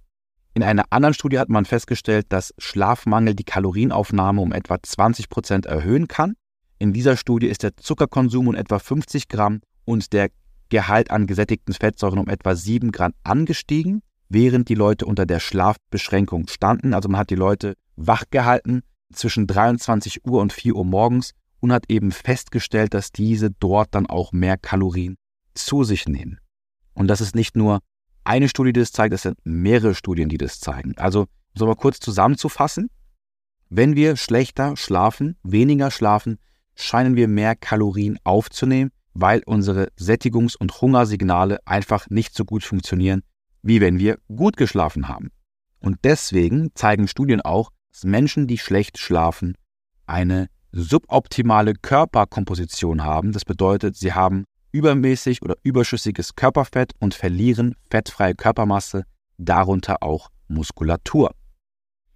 In 0.54 0.62
einer 0.62 0.86
anderen 0.90 1.14
Studie 1.14 1.38
hat 1.38 1.48
man 1.48 1.64
festgestellt, 1.64 2.26
dass 2.30 2.52
Schlafmangel 2.58 3.34
die 3.34 3.44
Kalorienaufnahme 3.44 4.40
um 4.40 4.52
etwa 4.52 4.82
20 4.82 5.28
Prozent 5.28 5.66
erhöhen 5.66 6.08
kann. 6.08 6.34
In 6.78 6.92
dieser 6.92 7.16
Studie 7.16 7.46
ist 7.46 7.62
der 7.62 7.76
Zuckerkonsum 7.76 8.48
um 8.48 8.54
etwa 8.54 8.78
50 8.78 9.28
Gramm 9.28 9.60
und 9.84 10.12
der 10.12 10.30
Gehalt 10.68 11.10
an 11.10 11.26
gesättigten 11.26 11.74
Fettsäuren 11.74 12.18
um 12.18 12.28
etwa 12.28 12.54
7 12.54 12.92
Gramm 12.92 13.12
angestiegen, 13.22 14.02
während 14.28 14.68
die 14.68 14.74
Leute 14.74 15.06
unter 15.06 15.26
der 15.26 15.40
Schlafbeschränkung 15.40 16.48
standen. 16.48 16.94
Also 16.94 17.08
man 17.08 17.20
hat 17.20 17.30
die 17.30 17.34
Leute 17.34 17.74
wach 17.96 18.24
gehalten 18.30 18.82
zwischen 19.12 19.46
23 19.46 20.26
Uhr 20.26 20.40
und 20.40 20.52
4 20.52 20.76
Uhr 20.76 20.84
morgens 20.84 21.32
und 21.60 21.72
hat 21.72 21.84
eben 21.88 22.12
festgestellt, 22.12 22.94
dass 22.94 23.10
diese 23.10 23.50
dort 23.50 23.94
dann 23.94 24.06
auch 24.06 24.32
mehr 24.32 24.56
Kalorien 24.56 25.16
zu 25.54 25.84
sich 25.84 26.06
nehmen. 26.06 26.38
Und 26.94 27.08
das 27.08 27.20
ist 27.20 27.34
nicht 27.34 27.56
nur 27.56 27.80
eine 28.24 28.48
Studie, 28.48 28.72
die 28.72 28.80
das 28.80 28.92
zeigt, 28.92 29.14
es 29.14 29.22
sind 29.22 29.38
mehrere 29.44 29.94
Studien, 29.94 30.28
die 30.28 30.38
das 30.38 30.60
zeigen. 30.60 30.96
Also, 30.98 31.26
so 31.54 31.66
mal 31.66 31.76
kurz 31.76 31.98
zusammenzufassen, 31.98 32.90
wenn 33.70 33.96
wir 33.96 34.16
schlechter 34.16 34.76
schlafen, 34.76 35.36
weniger 35.42 35.90
schlafen, 35.90 36.38
scheinen 36.74 37.16
wir 37.16 37.28
mehr 37.28 37.56
Kalorien 37.56 38.18
aufzunehmen, 38.24 38.90
weil 39.14 39.42
unsere 39.46 39.88
Sättigungs- 39.98 40.56
und 40.56 40.80
Hungersignale 40.80 41.58
einfach 41.66 42.08
nicht 42.10 42.34
so 42.34 42.44
gut 42.44 42.62
funktionieren, 42.62 43.22
wie 43.62 43.80
wenn 43.80 43.98
wir 43.98 44.18
gut 44.28 44.56
geschlafen 44.56 45.08
haben. 45.08 45.30
Und 45.80 45.98
deswegen 46.04 46.70
zeigen 46.74 47.08
Studien 47.08 47.40
auch, 47.40 47.70
dass 47.92 48.04
Menschen, 48.04 48.46
die 48.46 48.58
schlecht 48.58 48.98
schlafen, 48.98 49.54
eine 50.06 50.48
suboptimale 50.72 51.74
Körperkomposition 51.74 53.04
haben. 53.04 53.32
Das 53.32 53.44
bedeutet, 53.44 53.96
sie 53.96 54.12
haben 54.12 54.44
übermäßig 54.72 55.42
oder 55.42 55.56
überschüssiges 55.62 56.34
Körperfett 56.34 56.92
und 56.98 57.14
verlieren 57.14 57.74
fettfreie 57.90 58.34
Körpermasse, 58.34 59.04
darunter 59.38 60.02
auch 60.02 60.28
Muskulatur. 60.48 61.34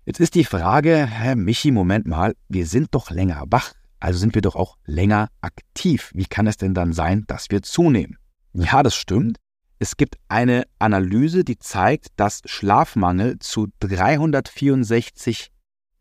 Jetzt 0.05 0.20
ist 0.20 0.35
die 0.35 0.44
Frage, 0.44 1.07
Herr 1.07 1.37
Michi, 1.37 1.70
Moment 1.70 2.07
mal, 2.07 2.35
wir 2.48 2.66
sind 2.66 2.88
doch 2.92 3.11
länger 3.11 3.44
wach, 3.46 3.72
also 4.00 4.18
sind 4.18 4.35
wir 4.35 4.42
doch 4.42 4.57
auch 4.57 4.76
länger 4.85 5.28
aktiv. 5.40 6.11
Wie 6.14 6.26
kann 6.26 6.48
es 6.48 6.57
denn 6.57 6.74
dann 6.74 6.92
sein, 6.92 7.24
dass 7.28 7.50
wir 7.50 7.62
zunehmen? 7.62 8.18
Ja, 8.52 8.83
das 8.83 8.96
stimmt. 8.96 9.38
Es 9.83 9.97
gibt 9.97 10.14
eine 10.29 10.62
Analyse, 10.79 11.42
die 11.42 11.59
zeigt, 11.59 12.09
dass 12.14 12.40
Schlafmangel 12.45 13.40
zu 13.40 13.66
364 13.81 15.51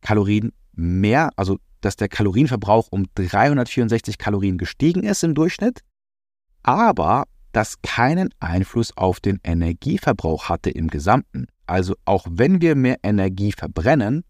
Kalorien 0.01 0.53
mehr, 0.73 1.31
also 1.35 1.57
dass 1.81 1.95
der 1.95 2.07
Kalorienverbrauch 2.07 2.89
um 2.91 3.07
364 3.15 4.19
Kalorien 4.19 4.59
gestiegen 4.59 5.01
ist 5.03 5.23
im 5.23 5.33
Durchschnitt 5.33 5.81
aber 6.63 7.25
das 7.51 7.81
keinen 7.81 8.29
Einfluss 8.39 8.95
auf 8.95 9.19
den 9.19 9.39
Energieverbrauch 9.43 10.49
hatte 10.49 10.69
im 10.69 10.87
Gesamten. 10.87 11.47
Also 11.65 11.95
auch 12.05 12.25
wenn 12.29 12.61
wir 12.61 12.75
mehr 12.75 12.97
Energie 13.03 13.51
verbrennen, 13.51 14.23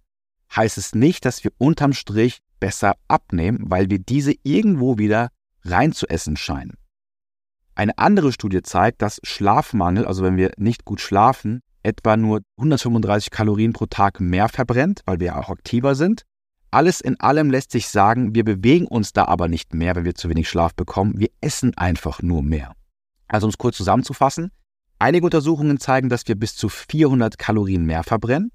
heißt 0.56 0.78
es 0.78 0.96
nicht, 0.96 1.26
dass 1.26 1.44
wir 1.44 1.52
unterm 1.58 1.94
Strich 1.94 2.40
besser 2.60 2.96
abnehmen, 3.08 3.60
weil 3.64 3.90
wir 3.90 4.00
diese 4.00 4.34
irgendwo 4.44 4.98
wieder 4.98 5.30
reinzuessen 5.64 6.36
scheinen. 6.36 6.78
Eine 7.82 7.98
andere 7.98 8.32
Studie 8.32 8.62
zeigt, 8.62 9.02
dass 9.02 9.20
Schlafmangel, 9.24 10.06
also 10.06 10.22
wenn 10.22 10.38
wir 10.38 10.52
nicht 10.58 10.86
gut 10.86 11.02
schlafen, 11.02 11.63
etwa 11.82 12.15
nur 12.15 12.41
135 12.58 13.32
Kalorien 13.32 13.74
pro 13.74 13.88
Tag 13.88 14.20
mehr 14.20 14.50
verbrennt, 14.50 15.02
weil 15.08 15.20
wir 15.20 15.36
auch 15.36 15.50
aktiver 15.50 15.96
sind, 15.96 16.22
alles 16.70 17.02
in 17.02 17.20
allem 17.20 17.50
lässt 17.50 17.72
sich 17.72 17.88
sagen, 17.88 18.36
wir 18.36 18.44
bewegen 18.44 18.86
uns 18.86 19.13
da 19.13 19.26
aber 19.26 19.48
nicht 19.48 19.74
mehr, 19.74 19.96
wenn 19.96 20.06
wir 20.06 20.13
zu 20.13 20.30
wenig 20.30 20.48
Schlaf 20.48 20.76
bekommen. 20.76 21.15
Wir 21.17 21.30
essen 21.41 21.76
einfach 21.76 22.22
nur 22.22 22.44
mehr. 22.44 22.74
Also 23.28 23.48
um 23.48 23.50
es 23.50 23.58
kurz 23.58 23.78
zusammenzufassen, 23.78 24.52
einige 25.00 25.26
Untersuchungen 25.26 25.80
zeigen, 25.80 26.08
dass 26.08 26.28
wir 26.28 26.36
bis 26.36 26.56
zu 26.56 26.70
400 26.70 27.39
Kalorien 27.39 27.88
mehr 27.88 28.04
verbrennen. 28.04 28.52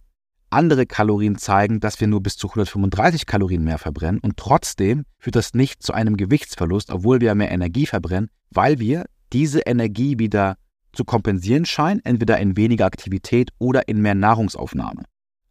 Andere 0.51 0.87
Kalorien 0.87 1.37
zeigen, 1.37 1.81
dass 1.81 2.01
wir 2.01 2.07
nur 2.07 2.23
bis 2.23 2.37
zu 2.37 2.47
135 2.47 3.27
Kalorien 3.27 3.65
mehr 3.65 3.79
verbrennen 3.79 4.21
und 4.21 4.37
trotzdem 4.37 5.05
führt 5.19 5.35
das 5.35 5.53
nicht 5.53 5.83
zu 5.83 5.95
einem 5.95 6.17
Gewichtsverlust, 6.17 6.93
obwohl 6.93 7.21
wir 7.21 7.35
mehr 7.35 7.51
Energie 7.51 7.87
verbrennen, 7.87 8.31
weil 8.51 8.79
wir 8.79 9.07
diese 9.33 9.61
Energie 9.61 10.19
wieder 10.19 10.57
zu 10.93 11.05
kompensieren 11.05 11.67
scheinen, 11.67 12.01
entweder 12.05 12.39
in 12.39 12.57
weniger 12.57 12.87
Aktivität 12.87 13.51
oder 13.59 13.89
in 13.89 14.01
mehr 14.01 14.15
Nahrungsaufnahme. 14.15 15.05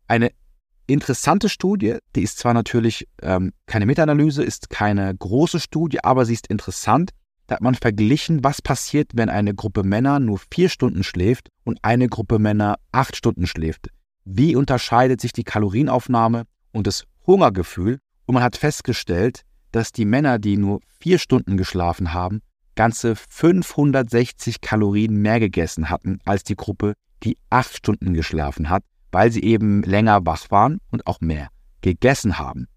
Eine 0.07 0.31
interessante 0.87 1.49
Studie, 1.49 1.97
die 2.15 2.23
ist 2.23 2.37
zwar 2.37 2.53
natürlich 2.53 3.07
ähm, 3.21 3.53
keine 3.65 3.85
Meta-Analyse, 3.85 4.43
ist 4.43 4.69
keine 4.69 5.15
große 5.15 5.59
Studie, 5.59 6.03
aber 6.03 6.25
sie 6.25 6.33
ist 6.33 6.47
interessant. 6.47 7.11
Da 7.47 7.55
hat 7.55 7.61
man 7.61 7.75
verglichen, 7.75 8.43
was 8.43 8.61
passiert, 8.61 9.11
wenn 9.13 9.29
eine 9.29 9.53
Gruppe 9.53 9.83
Männer 9.83 10.19
nur 10.19 10.39
vier 10.51 10.69
Stunden 10.69 11.03
schläft 11.03 11.49
und 11.63 11.77
eine 11.83 12.07
Gruppe 12.07 12.39
Männer 12.39 12.77
acht 12.91 13.15
Stunden 13.15 13.45
schläft. 13.45 13.89
wie 14.25 14.55
unterscheidet 14.55 15.21
sich 15.21 15.31
die 15.31 15.43
Kalorienaufnahme 15.43 16.45
und 16.71 16.87
das 16.87 17.05
Hungergefühl. 17.25 17.99
Und 18.25 18.33
man 18.33 18.43
hat 18.43 18.57
festgestellt, 18.57 19.43
dass 19.71 19.91
die 19.91 20.05
Männer, 20.05 20.39
die 20.39 20.57
nur 20.57 20.81
vier 20.99 21.19
Stunden 21.19 21.57
geschlafen 21.57 22.13
haben, 22.13 22.41
ganze 22.75 23.15
560 23.15 24.61
Kalorien 24.61 25.21
mehr 25.21 25.39
gegessen 25.39 25.89
hatten 25.89 26.19
als 26.25 26.43
die 26.43 26.55
Gruppe, 26.55 26.93
die 27.23 27.37
acht 27.49 27.75
Stunden 27.75 28.13
geschlafen 28.13 28.69
hat, 28.69 28.83
weil 29.11 29.31
sie 29.31 29.43
eben 29.43 29.81
länger 29.83 30.25
wach 30.25 30.51
waren 30.51 30.79
und 30.91 31.07
auch 31.07 31.21
mehr 31.21 31.49
gegessen 31.81 32.37
haben. 32.37 32.67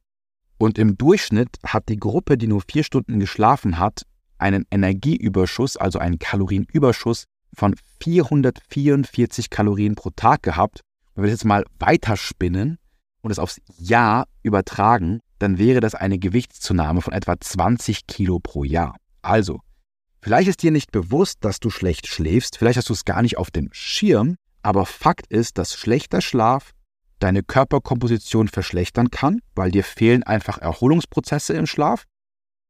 Und 0.59 0.79
im 0.79 0.99
Durchschnitt 0.99 1.59
hat 1.65 1.89
die 1.89 1.99
Gruppe, 1.99 2.37
die 2.37 2.49
nur 2.49 2.63
vier 2.69 2.83
Stunden 2.83 3.21
geschlafen 3.21 3.79
hat, 3.79 4.03
einen 4.39 4.65
Energieüberschuss, 4.71 5.77
also 5.77 5.99
einen 5.99 6.19
Kalorienüberschuss 6.19 7.25
von 7.55 7.75
444 8.01 9.51
Kalorien 9.51 9.95
pro 9.95 10.11
Tag 10.11 10.43
gehabt. 10.43 10.81
Wenn 11.15 11.25
wir 11.25 11.31
das 11.31 11.41
jetzt 11.41 11.45
mal 11.45 11.65
weiterspinnen 11.79 12.79
und 13.23 13.31
es 13.31 13.39
aufs 13.39 13.61
Jahr 13.79 14.27
übertragen, 14.43 15.21
dann 15.39 15.59
wäre 15.59 15.81
das 15.81 15.95
eine 15.95 16.19
Gewichtszunahme 16.19 17.03
von 17.03 17.13
etwa 17.13 17.39
20 17.39 18.07
Kilo 18.07 18.39
pro 18.41 18.65
Jahr. 18.65 18.97
Also, 19.23 19.61
vielleicht 20.21 20.49
ist 20.49 20.63
dir 20.63 20.71
nicht 20.71 20.93
bewusst, 20.93 21.39
dass 21.41 21.61
du 21.61 21.71
schlecht 21.71 22.07
schläfst, 22.07 22.59
vielleicht 22.59 22.79
hast 22.79 22.89
du 22.89 22.93
es 22.93 23.05
gar 23.05 23.23
nicht 23.23 23.39
auf 23.39 23.51
dem 23.51 23.69
Schirm, 23.73 24.37
aber 24.63 24.87
Fakt 24.87 25.27
ist, 25.29 25.59
dass 25.59 25.75
schlechter 25.75 26.21
Schlaf 26.21 26.73
deine 27.19 27.43
Körperkomposition 27.43 28.49
verschlechtern 28.49 29.11
kann, 29.11 29.41
weil 29.55 29.71
dir 29.71 29.85
fehlen 29.85 30.23
einfach 30.23 30.59
Erholungsprozesse 30.59 31.55
im 31.55 31.67
Schlaf, 31.67 32.05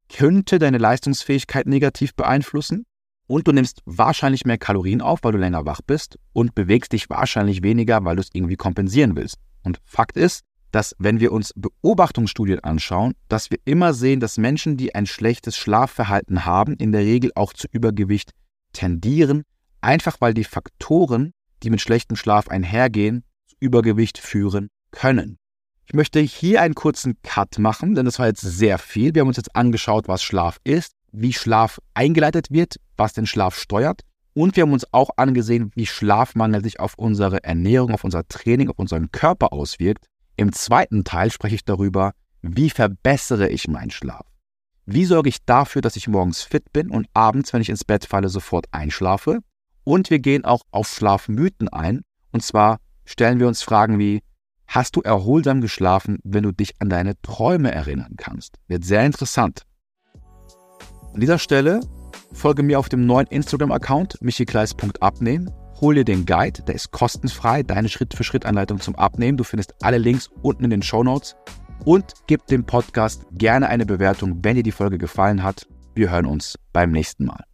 könnte 0.08 0.58
deine 0.58 0.78
Leistungsfähigkeit 0.78 1.66
negativ 1.66 2.14
beeinflussen 2.14 2.84
und 3.26 3.46
du 3.46 3.52
nimmst 3.52 3.82
wahrscheinlich 3.84 4.46
mehr 4.46 4.58
Kalorien 4.58 5.02
auf, 5.02 5.20
weil 5.22 5.32
du 5.32 5.38
länger 5.38 5.66
wach 5.66 5.80
bist 5.86 6.18
und 6.32 6.54
bewegst 6.54 6.92
dich 6.92 7.10
wahrscheinlich 7.10 7.62
weniger, 7.62 8.04
weil 8.04 8.16
du 8.16 8.22
es 8.22 8.30
irgendwie 8.32 8.56
kompensieren 8.56 9.16
willst. 9.16 9.36
Und 9.62 9.80
Fakt 9.84 10.16
ist, 10.16 10.44
dass 10.70 10.94
wenn 10.98 11.20
wir 11.20 11.32
uns 11.32 11.52
Beobachtungsstudien 11.56 12.60
anschauen, 12.60 13.14
dass 13.28 13.50
wir 13.50 13.58
immer 13.64 13.94
sehen, 13.94 14.20
dass 14.20 14.38
Menschen, 14.38 14.76
die 14.76 14.94
ein 14.94 15.06
schlechtes 15.06 15.56
Schlafverhalten 15.56 16.44
haben, 16.44 16.74
in 16.74 16.92
der 16.92 17.02
Regel 17.02 17.32
auch 17.34 17.52
zu 17.52 17.66
Übergewicht 17.72 18.32
tendieren, 18.72 19.44
einfach 19.80 20.16
weil 20.20 20.34
die 20.34 20.44
Faktoren, 20.44 21.32
die 21.62 21.70
mit 21.70 21.80
schlechtem 21.80 22.16
Schlaf 22.16 22.48
einhergehen, 22.48 23.24
zu 23.46 23.56
Übergewicht 23.60 24.18
führen 24.18 24.68
können. 24.90 25.38
Ich 25.86 25.94
möchte 25.94 26.20
hier 26.20 26.60
einen 26.60 26.74
kurzen 26.74 27.16
Cut 27.22 27.58
machen, 27.58 27.94
denn 27.94 28.04
das 28.04 28.18
war 28.18 28.26
jetzt 28.26 28.42
sehr 28.42 28.78
viel. 28.78 29.14
Wir 29.14 29.20
haben 29.22 29.28
uns 29.28 29.38
jetzt 29.38 29.56
angeschaut, 29.56 30.06
was 30.06 30.22
Schlaf 30.22 30.58
ist, 30.62 30.92
wie 31.12 31.32
Schlaf 31.32 31.80
eingeleitet 31.94 32.50
wird, 32.50 32.76
was 32.98 33.14
den 33.14 33.26
Schlaf 33.26 33.56
steuert. 33.56 34.02
Und 34.34 34.54
wir 34.54 34.64
haben 34.64 34.72
uns 34.72 34.92
auch 34.92 35.10
angesehen, 35.16 35.72
wie 35.74 35.86
Schlafmangel 35.86 36.62
sich 36.62 36.78
auf 36.78 36.94
unsere 36.98 37.42
Ernährung, 37.42 37.92
auf 37.92 38.04
unser 38.04 38.28
Training, 38.28 38.68
auf 38.68 38.78
unseren 38.78 39.10
Körper 39.10 39.52
auswirkt. 39.52 40.06
Im 40.38 40.52
zweiten 40.52 41.02
Teil 41.02 41.32
spreche 41.32 41.56
ich 41.56 41.64
darüber, 41.64 42.12
wie 42.42 42.70
verbessere 42.70 43.48
ich 43.48 43.66
meinen 43.66 43.90
Schlaf. 43.90 44.24
Wie 44.86 45.04
sorge 45.04 45.28
ich 45.28 45.44
dafür, 45.44 45.82
dass 45.82 45.96
ich 45.96 46.06
morgens 46.06 46.42
fit 46.42 46.72
bin 46.72 46.90
und 46.90 47.08
abends, 47.12 47.52
wenn 47.52 47.60
ich 47.60 47.68
ins 47.68 47.84
Bett 47.84 48.04
falle, 48.04 48.28
sofort 48.28 48.66
einschlafe? 48.70 49.40
Und 49.82 50.10
wir 50.10 50.20
gehen 50.20 50.44
auch 50.44 50.62
auf 50.70 50.86
Schlafmythen 50.86 51.68
ein. 51.68 52.02
Und 52.30 52.44
zwar 52.44 52.78
stellen 53.04 53.40
wir 53.40 53.48
uns 53.48 53.62
Fragen 53.62 53.98
wie, 53.98 54.22
hast 54.68 54.94
du 54.94 55.00
erholsam 55.00 55.60
geschlafen, 55.60 56.20
wenn 56.22 56.44
du 56.44 56.52
dich 56.52 56.80
an 56.80 56.88
deine 56.88 57.20
Träume 57.20 57.72
erinnern 57.72 58.14
kannst? 58.16 58.58
Wird 58.68 58.84
sehr 58.84 59.04
interessant. 59.04 59.62
An 61.14 61.20
dieser 61.20 61.40
Stelle 61.40 61.80
folge 62.32 62.62
mir 62.62 62.78
auf 62.78 62.88
dem 62.88 63.06
neuen 63.06 63.26
Instagram-Account 63.26 64.22
michikleis.abnehmen. 64.22 65.50
Hol 65.80 65.94
dir 65.94 66.04
den 66.04 66.26
Guide, 66.26 66.62
der 66.62 66.74
ist 66.74 66.90
kostenfrei, 66.90 67.62
deine 67.62 67.88
Schritt-für-Schritt-Anleitung 67.88 68.80
zum 68.80 68.96
Abnehmen. 68.96 69.38
Du 69.38 69.44
findest 69.44 69.74
alle 69.80 69.98
Links 69.98 70.28
unten 70.42 70.64
in 70.64 70.70
den 70.70 70.82
Show 70.82 71.04
Notes. 71.04 71.36
Und 71.84 72.14
gib 72.26 72.46
dem 72.46 72.64
Podcast 72.64 73.24
gerne 73.30 73.68
eine 73.68 73.86
Bewertung, 73.86 74.40
wenn 74.42 74.56
dir 74.56 74.64
die 74.64 74.72
Folge 74.72 74.98
gefallen 74.98 75.44
hat. 75.44 75.68
Wir 75.94 76.10
hören 76.10 76.26
uns 76.26 76.58
beim 76.72 76.90
nächsten 76.90 77.26
Mal. 77.26 77.47